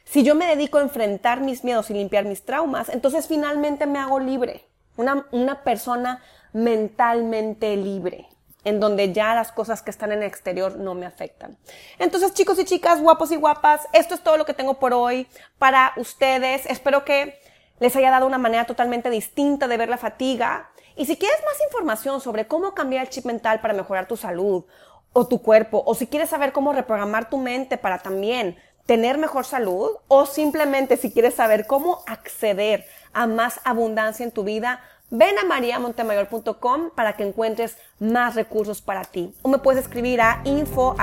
Si 0.05 0.23
yo 0.23 0.35
me 0.35 0.47
dedico 0.47 0.79
a 0.79 0.83
enfrentar 0.83 1.40
mis 1.40 1.64
miedos 1.64 1.90
y 1.90 1.94
limpiar 1.94 2.25
mis 2.25 2.44
traumas, 2.44 2.88
entonces 2.88 3.27
finalmente 3.27 3.87
me 3.87 3.99
hago 3.99 4.21
libre. 4.21 4.64
Una, 4.97 5.27
una 5.33 5.62
persona 5.62 6.23
mentalmente 6.53 7.77
libre 7.77 8.29
en 8.64 8.81
donde 8.81 9.12
ya 9.12 9.35
las 9.35 9.53
cosas 9.53 9.83
que 9.83 9.90
están 9.90 10.12
en 10.12 10.18
el 10.18 10.29
exterior 10.29 10.77
no 10.77 10.94
me 10.94 11.07
afectan. 11.07 11.57
Entonces, 11.99 12.35
chicos 12.35 12.59
y 12.59 12.64
chicas, 12.64 13.01
guapos 13.01 13.31
y 13.33 13.37
guapas, 13.37 13.87
esto 13.92 14.14
es 14.14 14.23
todo 14.23 14.37
lo 14.37 14.44
que 14.44 14.55
tengo 14.55 14.75
por 14.75 14.92
hoy 14.92 15.27
para 15.59 15.92
ustedes. 15.97 16.66
Espero 16.66 17.05
que 17.05 17.38
les 17.81 17.94
haya 17.97 18.11
dado 18.11 18.27
una 18.27 18.38
manera 18.38 18.64
totalmente 18.64 19.11
distinta 19.11 19.68
de 19.68 19.77
ver 19.77 19.88
la 19.88 19.99
fatiga. 19.99 20.71
Y 20.98 21.06
si 21.06 21.16
quieres 21.16 21.38
más 21.44 21.62
información 21.64 22.20
sobre 22.20 22.48
cómo 22.48 22.74
cambiar 22.74 23.04
el 23.04 23.08
chip 23.08 23.24
mental 23.24 23.61
para 23.61 23.72
mejorar 23.72 24.08
tu 24.08 24.16
salud 24.16 24.64
o 25.12 25.26
tu 25.28 25.40
cuerpo, 25.40 25.82
o 25.87 25.94
si 25.94 26.08
quieres 26.08 26.28
saber 26.28 26.52
cómo 26.52 26.72
reprogramar 26.72 27.30
tu 27.30 27.38
mente 27.38 27.78
para 27.78 28.00
también 28.00 28.58
tener 28.84 29.16
mejor 29.16 29.44
salud, 29.44 29.90
o 30.08 30.26
simplemente 30.26 30.96
si 30.96 31.12
quieres 31.12 31.34
saber 31.34 31.66
cómo 31.66 32.02
acceder 32.06 32.84
a 33.12 33.26
más 33.28 33.61
abundancia 33.64 34.24
en 34.24 34.32
tu 34.32 34.42
vida, 34.42 34.80
ven 35.11 35.38
a 35.38 35.44
mariamontemayor.com 35.44 36.90
para 36.96 37.12
que 37.12 37.22
encuentres 37.22 37.76
más 38.00 38.34
recursos 38.34 38.82
para 38.82 39.04
ti. 39.04 39.32
O 39.42 39.48
me 39.48 39.58
puedes 39.58 39.84
escribir 39.84 40.20
a 40.20 40.40
info 40.44 40.96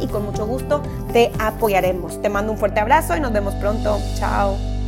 y 0.00 0.08
con 0.08 0.24
mucho 0.24 0.46
gusto 0.46 0.82
te 1.12 1.30
apoyaremos. 1.38 2.20
Te 2.20 2.28
mando 2.28 2.50
un 2.50 2.58
fuerte 2.58 2.80
abrazo 2.80 3.16
y 3.16 3.20
nos 3.20 3.32
vemos 3.32 3.54
pronto. 3.54 3.98
Chao. 4.18 4.79